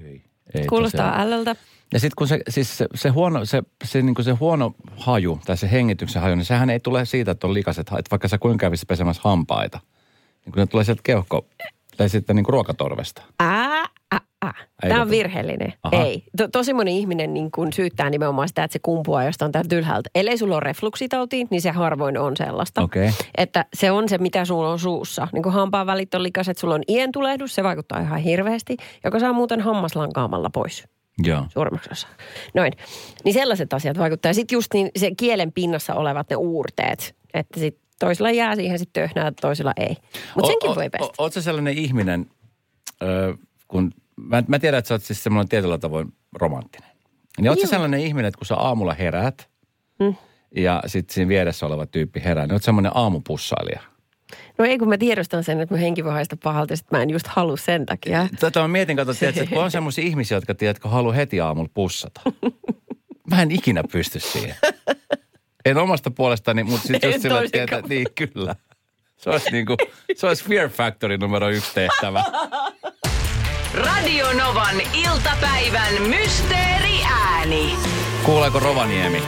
Hyi. 0.00 0.24
Ei 0.54 0.66
Kuulostaa 0.66 1.06
tosiaan. 1.06 1.20
ällöltä. 1.26 1.56
Ja 1.92 2.00
sitten 2.00 2.14
kun 2.18 2.28
se, 2.28 2.40
siis 2.48 2.78
se, 2.78 2.86
se, 2.94 3.08
huono, 3.08 3.44
se, 3.44 3.62
se, 3.84 4.02
niin 4.02 4.14
se 4.20 4.32
huono 4.32 4.74
haju 4.96 5.40
tai 5.46 5.56
se 5.56 5.70
hengityksen 5.70 6.22
haju, 6.22 6.34
niin 6.34 6.44
sehän 6.44 6.70
ei 6.70 6.80
tule 6.80 7.04
siitä, 7.04 7.30
että 7.30 7.46
on 7.46 7.54
likaset, 7.54 7.90
ha- 7.90 7.98
että 7.98 8.10
vaikka 8.10 8.28
sä 8.28 8.38
kuinka 8.38 8.60
kävisi 8.66 8.86
pesemässä 8.86 9.22
hampaita. 9.24 9.80
Niin 10.44 10.52
kun 10.52 10.60
ne 10.60 10.66
tulee 10.66 10.84
sieltä 10.84 11.02
keuhko, 11.04 11.46
tai 11.96 12.08
sitten 12.08 12.36
niin 12.36 12.44
kuin 12.44 12.52
ruokatorvesta. 12.52 13.22
Ää, 13.40 13.84
ää, 14.46 14.88
Tämä 14.88 15.02
on 15.02 15.10
virheellinen. 15.10 15.72
Aha. 15.82 16.04
Ei. 16.04 16.24
To, 16.36 16.48
tosi 16.48 16.74
moni 16.74 16.98
ihminen 16.98 17.34
niin 17.34 17.50
kun 17.50 17.72
syyttää 17.72 18.10
nimenomaan 18.10 18.48
sitä, 18.48 18.64
että 18.64 18.72
se 18.72 18.78
kumpuaa 18.78 19.24
jostain 19.24 19.52
täältä 19.52 19.76
ylhäältä. 19.76 20.10
Ellei 20.14 20.38
sulla 20.38 20.54
ole 20.54 20.60
refluksitautia, 20.60 21.46
niin 21.50 21.60
se 21.62 21.70
harvoin 21.70 22.18
on 22.18 22.36
sellaista. 22.36 22.82
Okei. 22.82 23.10
Että 23.38 23.64
se 23.74 23.90
on 23.90 24.08
se, 24.08 24.18
mitä 24.18 24.44
sulla 24.44 24.70
on 24.70 24.78
suussa. 24.78 25.28
Niin 25.32 25.42
kun 25.42 25.52
hampaan 25.52 25.86
välit 25.86 26.14
on 26.14 26.22
likaset, 26.22 26.58
sulla 26.58 26.74
on 26.74 26.82
ientulehdus, 26.88 27.54
se 27.54 27.62
vaikuttaa 27.64 28.00
ihan 28.00 28.20
hirveästi, 28.20 28.76
joka 29.04 29.20
saa 29.20 29.32
muuten 29.32 29.60
hammaslankaamalla 29.60 30.50
pois 30.50 30.84
Joo. 31.22 31.44
suurimmaksi 31.48 31.88
osa. 31.92 32.08
Noin. 32.54 32.72
Niin 33.24 33.34
sellaiset 33.34 33.72
asiat 33.72 33.98
vaikuttaa. 33.98 34.30
Ja 34.30 34.34
sitten 34.34 34.56
just 34.56 34.74
niin 34.74 34.90
se 34.96 35.10
kielen 35.16 35.52
pinnassa 35.52 35.94
olevat 35.94 36.30
ne 36.30 36.36
uurteet, 36.36 37.14
että 37.34 37.60
sit 37.60 37.78
toisella 37.98 38.30
jää 38.30 38.56
siihen 38.56 38.78
sitten 38.78 39.02
töhnää, 39.02 39.32
toisella 39.40 39.72
ei. 39.76 39.96
Mutta 40.34 40.46
senkin 40.50 40.70
O- 40.70 40.74
voi 40.74 40.86
o- 40.86 40.90
pestä. 40.90 41.06
o- 41.06 41.12
Oot 41.18 41.32
sä 41.32 41.42
sellainen 41.42 41.78
ihminen, 41.78 42.26
ö, 43.02 43.34
kun 43.68 43.92
mä, 44.16 44.42
mä 44.48 44.58
tiedän, 44.58 44.78
että 44.78 44.88
sä 44.88 44.94
oot 44.94 45.02
siis 45.02 45.24
semmoinen 45.24 45.48
tietyllä 45.48 45.78
tavoin 45.78 46.12
romanttinen. 46.32 46.90
Niin 47.40 47.48
oot 47.48 47.60
sä 47.60 47.66
sellainen 47.66 48.00
ihminen, 48.00 48.28
että 48.28 48.38
kun 48.38 48.46
sä 48.46 48.56
aamulla 48.56 48.94
heräät 48.94 49.48
Mm. 50.00 50.14
ja 50.56 50.82
sitten 50.86 51.14
siinä 51.14 51.28
vieressä 51.28 51.66
oleva 51.66 51.86
tyyppi 51.86 52.22
herää, 52.24 52.46
niin 52.46 52.52
oot 52.52 52.62
semmoinen 52.62 52.92
aamupussailija. 52.94 53.80
No 54.58 54.64
ei, 54.64 54.78
kun 54.78 54.88
mä 54.88 54.98
tiedostan 54.98 55.44
sen, 55.44 55.60
että 55.60 55.74
mun 55.74 55.80
henki 55.80 56.04
voi 56.04 56.12
haista 56.12 56.36
pahalta, 56.44 56.72
ja 56.72 56.76
sit 56.76 56.90
mä 56.90 57.02
en 57.02 57.10
just 57.10 57.26
halua 57.26 57.56
sen 57.56 57.86
takia. 57.86 58.28
Tätä 58.40 58.60
mä 58.60 58.68
mietin, 58.68 58.96
kato, 58.96 59.14
tiedätkö, 59.14 59.42
että 59.42 59.54
kun 59.54 59.64
on 59.64 59.70
semmoisia 59.70 60.04
ihmisiä, 60.04 60.36
jotka 60.36 60.54
tiedätkö, 60.54 60.88
haluaa 60.88 61.14
heti 61.14 61.40
aamulla 61.40 61.70
pussata. 61.74 62.20
Mä 63.30 63.42
en 63.42 63.50
ikinä 63.50 63.84
pysty 63.92 64.20
siihen. 64.20 64.54
En 65.64 65.76
omasta 65.76 66.10
puolestani, 66.10 66.64
mutta 66.64 66.86
sitten 66.88 67.10
just 67.10 67.22
sillä, 67.22 67.38
että 67.42 67.50
tietää, 67.52 67.80
niin 67.88 68.06
kyllä. 68.14 68.54
Se 69.16 69.30
olisi, 69.30 69.50
niin 69.50 69.66
kuin, 69.66 69.76
se 70.16 70.26
olisi 70.26 70.44
Fear 70.44 70.68
Factory 70.68 71.18
numero 71.18 71.48
yksi 71.50 71.74
tehtävä. 71.74 72.24
Radio 73.74 74.26
Novan 74.26 74.74
iltapäivän 75.04 76.02
mysteeriääni. 76.08 77.76
Kuuleeko 78.24 78.60
Rovaniemi? 78.60 79.22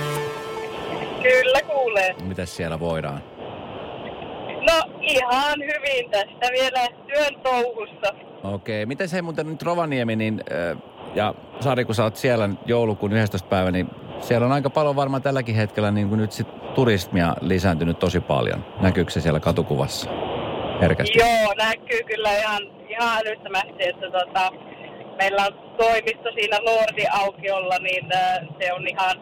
Kyllä 1.23 1.63
kuulee. 1.63 2.15
Mitäs 2.23 2.57
siellä 2.57 2.81
voidaan? 2.81 3.23
No 4.71 4.83
ihan 5.01 5.55
hyvin 5.61 6.11
tästä 6.11 6.53
vielä 6.53 6.89
työn 7.07 7.43
touhussa. 7.43 8.15
Okei, 8.43 8.87
miten 8.87 9.09
se 9.09 9.23
muuten 9.23 9.47
nyt 9.47 9.63
Rovaniemi, 9.63 10.17
niin, 10.17 10.45
äh, 10.53 10.79
ja 11.15 11.35
Sari, 11.61 11.85
kun 11.85 11.95
sä 11.95 12.05
oot 12.05 12.17
siellä 12.17 12.49
joulukuun 12.67 13.13
11. 13.13 13.49
päivä, 13.49 13.71
niin 13.71 13.91
siellä 14.21 14.47
on 14.47 14.53
aika 14.53 14.71
paljon 14.71 14.97
varmaan 14.97 15.23
tälläkin 15.23 15.55
hetkellä 15.55 15.91
niin 15.91 16.09
kuin 16.09 16.21
nyt 16.21 16.33
sit 16.33 16.75
turismia 16.75 17.37
lisääntynyt 17.41 17.99
tosi 17.99 18.21
paljon. 18.21 18.65
Näkyykö 18.81 19.11
se 19.11 19.21
siellä 19.21 19.41
katukuvassa 19.41 20.11
herkästi? 20.81 21.19
Joo, 21.19 21.55
näkyy 21.57 22.03
kyllä 22.07 22.39
ihan, 22.39 22.63
ihan 23.01 23.19
älyttömästi, 23.19 23.89
että 23.89 24.11
tota, 24.11 24.53
meillä 25.19 25.43
on 25.47 25.55
toimisto 25.77 26.29
siinä 26.35 26.59
Lordi 26.61 27.05
aukiolla, 27.13 27.79
niin 27.79 28.05
äh, 28.15 28.39
se 28.61 28.73
on 28.73 28.89
ihan 28.89 29.17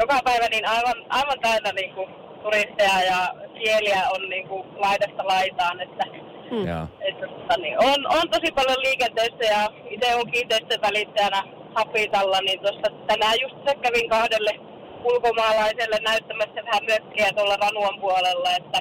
joka 0.00 0.20
päivä 0.24 0.46
niin 0.50 0.68
aivan, 0.68 1.04
aivan 1.08 1.40
täynnä 1.40 1.72
niin 1.72 1.94
kuin, 1.94 2.08
turisteja 2.42 3.02
ja 3.10 3.34
kieliä 3.58 4.02
on 4.14 4.30
niin 4.30 4.48
kuin, 4.48 4.62
laidasta 4.76 5.26
laitaan, 5.26 5.80
että 5.80 6.04
Joo. 6.50 6.86
että, 7.00 7.26
tota, 7.26 7.60
niin 7.60 7.78
on, 7.78 8.06
on 8.06 8.30
tosi 8.30 8.52
paljon 8.52 8.82
liikenteessä 8.82 9.44
ja 9.54 9.70
itse 9.90 10.14
on 10.14 10.30
kiinteistön 10.30 10.80
välittäjänä 10.82 11.42
Hapitalla, 11.74 12.40
niin 12.40 12.60
tuossa 12.60 12.88
tänään 13.06 13.34
just 13.42 13.56
se 13.66 13.74
kävin 13.74 14.08
kahdelle 14.08 14.50
ulkomaalaiselle 15.04 15.98
näyttämässä 16.00 16.64
vähän 16.64 16.84
mökkiä 16.90 17.30
tuolla 17.34 17.56
Ranuan 17.56 18.00
puolella, 18.00 18.50
että 18.56 18.78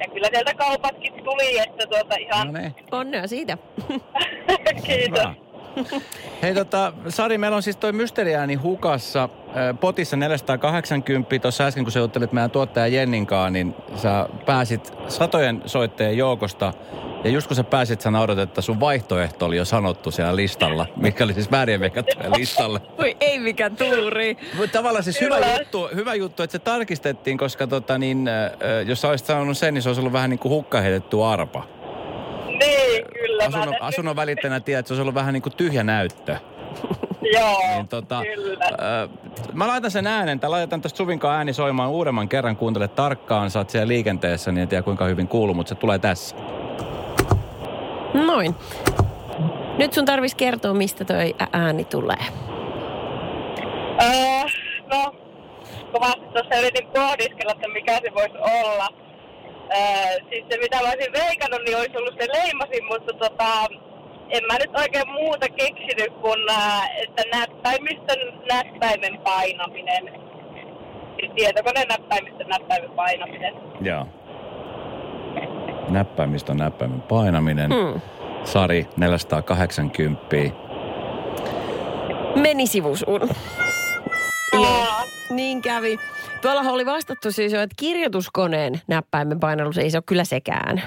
ja 0.00 0.06
kyllä 0.14 0.28
sieltä 0.32 0.54
kaupatkin 0.54 1.12
tuli, 1.24 1.58
että 1.58 1.86
tuota 1.86 2.14
ihan 2.14 2.52
No 2.52 2.60
niin. 2.60 2.74
Onnea 2.92 3.26
siitä. 3.26 3.58
kiitos. 4.86 5.18
Hyvä. 5.18 5.34
Hei 6.42 6.54
tota, 6.54 6.92
Sari, 7.08 7.38
meillä 7.38 7.56
on 7.56 7.62
siis 7.62 7.76
toi 7.76 7.92
Mysteriääni 7.92 8.54
hukassa. 8.54 9.28
Potissa 9.80 10.16
480. 10.16 11.38
Tuossa 11.38 11.64
äsken, 11.64 11.84
kun 11.84 11.92
sä 11.92 11.98
juttelit 11.98 12.32
meidän 12.32 12.50
tuottaja 12.50 12.86
Jenninkaan, 12.86 13.52
niin 13.52 13.74
sä 13.96 14.28
pääsit 14.46 14.92
satojen 15.08 15.62
soittajien 15.66 16.18
joukosta. 16.18 16.72
Ja 17.24 17.30
just 17.30 17.46
kun 17.46 17.56
sä 17.56 17.64
pääsit, 17.64 18.00
sä 18.00 18.10
naurat, 18.10 18.38
että 18.38 18.60
sun 18.60 18.80
vaihtoehto 18.80 19.46
oli 19.46 19.56
jo 19.56 19.64
sanottu 19.64 20.10
siellä 20.10 20.36
listalla, 20.36 20.86
mikä 20.96 21.24
oli 21.24 21.34
siis 21.34 21.50
väärien 21.50 21.80
veikattujen 21.80 22.32
listalle. 22.36 22.80
Voi 22.98 23.16
ei 23.20 23.38
mikä 23.38 23.70
tuuri. 23.70 24.36
Mutta 24.56 24.78
tavallaan 24.78 25.04
siis 25.04 25.20
hyvä 25.20 25.34
Kyllä. 25.34 25.56
juttu, 25.58 25.88
hyvä 25.94 26.14
juttu, 26.14 26.42
että 26.42 26.52
se 26.52 26.58
tarkistettiin, 26.58 27.38
koska 27.38 27.66
tota 27.66 27.98
niin, 27.98 28.28
ö, 28.28 28.82
jos 28.82 29.00
sä 29.00 29.08
olisit 29.08 29.26
sanonut 29.26 29.58
sen, 29.58 29.74
niin 29.74 29.82
se 29.82 29.88
olisi 29.88 30.00
ollut 30.00 30.12
vähän 30.12 30.30
niin 30.30 30.38
kuin 30.38 30.52
hukkaan 30.52 30.84
heitetty 30.84 31.22
arpa. 31.24 31.62
Niin, 32.46 33.04
kyllä. 33.14 33.44
Asunnon, 33.46 33.74
asunnon 33.80 34.16
välittäjänä 34.16 34.60
tiedät, 34.60 34.78
että 34.78 34.88
se 34.88 34.92
olisi 34.94 35.02
ollut 35.02 35.14
vähän 35.14 35.34
niin 35.34 35.42
kuin 35.42 35.56
tyhjä 35.56 35.82
näyttö. 35.84 36.36
Joo, 37.34 37.58
Niin 37.74 37.88
tota, 37.88 38.22
kyllä. 38.34 38.64
ö, 39.04 39.08
mä 39.52 39.66
laitan 39.68 39.90
sen 39.90 40.06
äänen, 40.06 40.40
tai 40.40 40.50
laitetaan 40.50 40.80
tästä 40.80 40.96
Suvinkaan 40.96 41.36
ääni 41.36 41.52
soimaan 41.52 41.90
uudemman 41.90 42.28
kerran, 42.28 42.56
kuuntele 42.56 42.88
tarkkaan, 42.88 43.50
sä 43.50 43.58
oot 43.58 43.70
siellä 43.70 43.88
liikenteessä, 43.88 44.52
niin 44.52 44.62
en 44.62 44.68
tiedä 44.68 44.82
kuinka 44.82 45.04
hyvin 45.04 45.28
kuuluu, 45.28 45.54
mutta 45.54 45.68
se 45.68 45.74
tulee 45.74 45.98
tässä. 45.98 46.36
Noin. 48.14 48.54
Nyt 49.78 49.92
sun 49.92 50.04
tarvis 50.04 50.34
kertoa, 50.34 50.74
mistä 50.74 51.04
toi 51.04 51.34
ääni 51.52 51.84
tulee. 51.84 52.24
Öö, 54.02 54.42
no, 54.92 55.14
kovasti 55.92 56.26
tuossa 56.32 56.60
yritin 56.60 56.86
pohdiskella, 56.86 57.52
että 57.52 57.68
mikä 57.68 57.92
se 57.92 58.14
voisi 58.14 58.38
olla. 58.38 58.88
Öö, 59.76 60.26
siis 60.30 60.44
se, 60.50 60.58
mitä 60.58 60.76
mä 60.76 60.88
olisin 60.92 61.12
veikannut, 61.12 61.62
niin 61.64 61.76
olisi 61.76 61.96
ollut 61.96 62.14
se 62.20 62.28
leimasin, 62.32 62.84
mutta 62.84 63.12
tota, 63.12 63.66
en 64.30 64.44
mä 64.46 64.58
nyt 64.58 64.80
oikein 64.80 65.08
muuta 65.12 65.48
keksinyt 65.48 66.12
kuin, 66.20 66.50
ää, 66.50 66.86
että 67.02 67.22
näppäimistön 67.38 68.40
näppäimen 68.52 69.18
painaminen. 69.18 70.20
Siis 71.20 71.32
tietokoneen 71.36 71.88
näppäimistön 71.88 72.48
näppäimen 72.48 72.90
painaminen. 72.90 73.54
Joo. 73.80 74.06
Näppäimistön 75.88 76.56
näppäimen 76.56 77.00
painaminen. 77.02 77.70
Hmm. 77.72 78.00
Sari, 78.44 78.88
480. 78.96 80.26
Meni 82.36 82.66
sivusuun. 82.66 83.20
Niin 85.30 85.62
kävi. 85.62 85.98
Tuolla 86.42 86.60
oli 86.60 86.86
vastattu 86.86 87.32
siis 87.32 87.52
jo, 87.52 87.60
että 87.62 87.74
kirjoituskoneen 87.78 88.80
näppäimen 88.88 89.40
painallus 89.40 89.78
ei 89.78 89.90
se 89.90 89.96
ole 89.96 90.02
kyllä 90.06 90.24
sekään. 90.24 90.82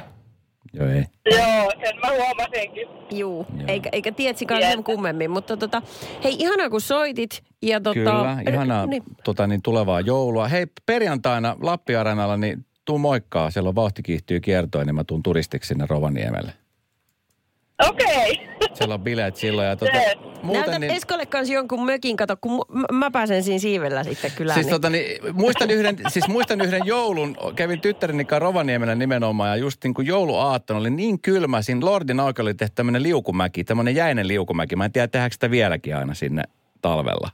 Joo, 0.74 0.88
ei. 0.88 1.04
joo, 1.32 1.72
sen 1.84 2.00
mä 2.00 2.08
huomasinkin. 2.12 2.88
Juu, 3.12 3.46
Joo. 3.58 3.68
eikä, 3.68 3.90
eikä 3.92 4.12
tietsikaan 4.12 4.62
sen 4.62 4.84
kummemmin. 4.84 5.32
Mutta 5.32 5.58
tota, 5.58 5.82
hei, 6.24 6.36
ihanaa 6.40 6.70
kun 6.70 6.82
soitit. 6.82 7.44
Ja 7.62 7.82
tota, 7.82 7.94
Kyllä, 7.94 8.38
ihanaa 8.50 8.86
Niin, 8.86 9.04
tota, 9.24 9.48
niin, 9.48 9.62
tulevaa 9.62 10.02
joulua. 10.02 10.48
Hei, 10.48 10.66
perjantaina 10.86 11.56
Lappi-areenalla, 11.62 12.38
niin 12.38 12.66
tuu 12.86 12.98
moikkaa. 12.98 13.52
Siellä 13.52 13.68
on 13.70 13.76
vauhti 13.76 14.04
kiihtyy 14.04 14.40
kiertoon, 14.40 14.86
niin 14.86 14.96
mä 14.96 15.04
tuun 15.04 15.24
turistiksi 15.24 15.68
sinne 15.68 15.86
Rovaniemelle. 15.90 16.54
Okei. 17.90 18.48
Siellä 18.74 18.94
on 18.94 19.02
bileet 19.02 19.36
silloin. 19.36 19.68
Ja 19.68 19.76
tota, 19.76 19.98
Yes. 19.98 20.18
muuten 20.44 20.62
Näytät 20.62 20.80
niin, 20.82 20.92
Eskolle 20.94 21.26
kanssa 21.26 21.54
jonkun 21.54 21.86
mökin, 21.86 22.18
kato, 22.18 22.38
kun 22.42 22.66
mä- 22.92 23.12
pääsen 23.12 23.44
siinä 23.44 23.60
siivellä 23.60 24.04
sitten 24.04 24.32
kyllä. 24.36 24.54
Siis, 24.54 24.66
niin. 24.66 24.72
tota, 24.72 24.90
niin, 24.90 25.36
muistan, 25.36 25.70
yhden, 25.72 25.98
siis 26.14 26.28
muistan 26.28 26.62
yhden 26.62 26.82
joulun, 26.86 27.38
kävin 27.56 27.82
tyttäreni 27.82 28.26
kanssa 28.26 28.40
Rovaniemellä 28.40 28.96
nimenomaan 28.96 29.50
ja 29.50 29.56
just 29.56 29.84
niin 29.84 29.94
kuin 29.94 30.08
jouluaattona 30.08 30.80
oli 30.80 30.90
niin 30.90 31.20
kylmä, 31.22 31.62
siinä 31.62 31.86
Lordin 31.86 32.20
auki 32.20 32.42
oli 32.42 32.54
tehty 32.54 32.76
tämmöinen 32.76 33.04
liukumäki, 33.04 33.64
tämmöinen 33.64 33.96
jäinen 33.96 34.28
liukumäki. 34.28 34.76
Mä 34.76 34.86
en 34.86 34.92
tiedä, 34.92 35.08
tehdäänkö 35.08 35.34
sitä 35.34 35.52
vieläkin 35.52 35.96
aina 35.96 36.14
sinne 36.14 36.44
talvella. 36.82 37.30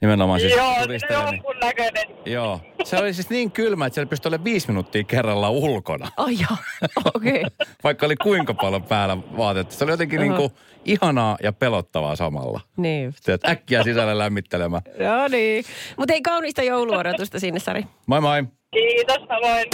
Nimenomaan 0.00 0.40
siis 0.40 0.56
Joo, 0.56 0.74
se 0.74 0.80
turisteille, 0.82 1.24
on 1.24 1.30
niin- 1.30 1.42
näköinen. 1.62 2.04
Joo. 2.26 2.60
Se 2.84 2.96
oli 2.98 3.14
siis 3.14 3.30
niin 3.30 3.50
kylmä, 3.52 3.86
että 3.86 3.94
siellä 3.94 4.08
pystyi 4.10 4.28
olemaan 4.28 4.44
viisi 4.44 4.68
minuuttia 4.68 5.04
kerrallaan 5.04 5.52
ulkona. 5.52 6.08
Ai 6.16 6.32
joo, 6.40 6.56
okei. 7.14 7.30
Okay. 7.44 7.66
Vaikka 7.84 8.06
oli 8.06 8.16
kuinka 8.16 8.54
paljon 8.54 8.82
päällä 8.82 9.16
vaatetta. 9.36 9.74
Se 9.74 9.84
oli 9.84 9.92
jotenkin 9.92 10.20
niin 10.20 10.34
kuin 10.34 10.50
ihanaa 10.84 11.36
ja 11.42 11.52
pelottavaa 11.52 12.16
samalla. 12.16 12.60
niin. 12.76 13.14
Teet 13.24 13.44
äkkiä 13.48 13.82
sisälle 13.82 14.18
lämmittelemään. 14.18 14.82
No 14.98 15.28
niin. 15.28 15.64
Mutta 15.96 16.14
ei 16.14 16.22
kaunista 16.22 16.62
jouluodotusta 16.62 17.40
sinne, 17.40 17.60
Sari. 17.60 17.82
Moi 18.06 18.20
moi. 18.20 18.44
Kiitos, 18.72 19.16
samoin. 19.28 19.66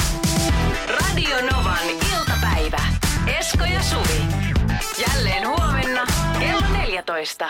Radio 0.88 1.36
Novan 1.52 1.86
iltapäivä. 2.18 2.80
Esko 3.38 3.64
ja 3.64 3.82
Suvi. 3.82 4.20
Jälleen 5.08 5.48
huomenna 5.48 6.06
kello 6.38 6.66
14. 6.78 7.48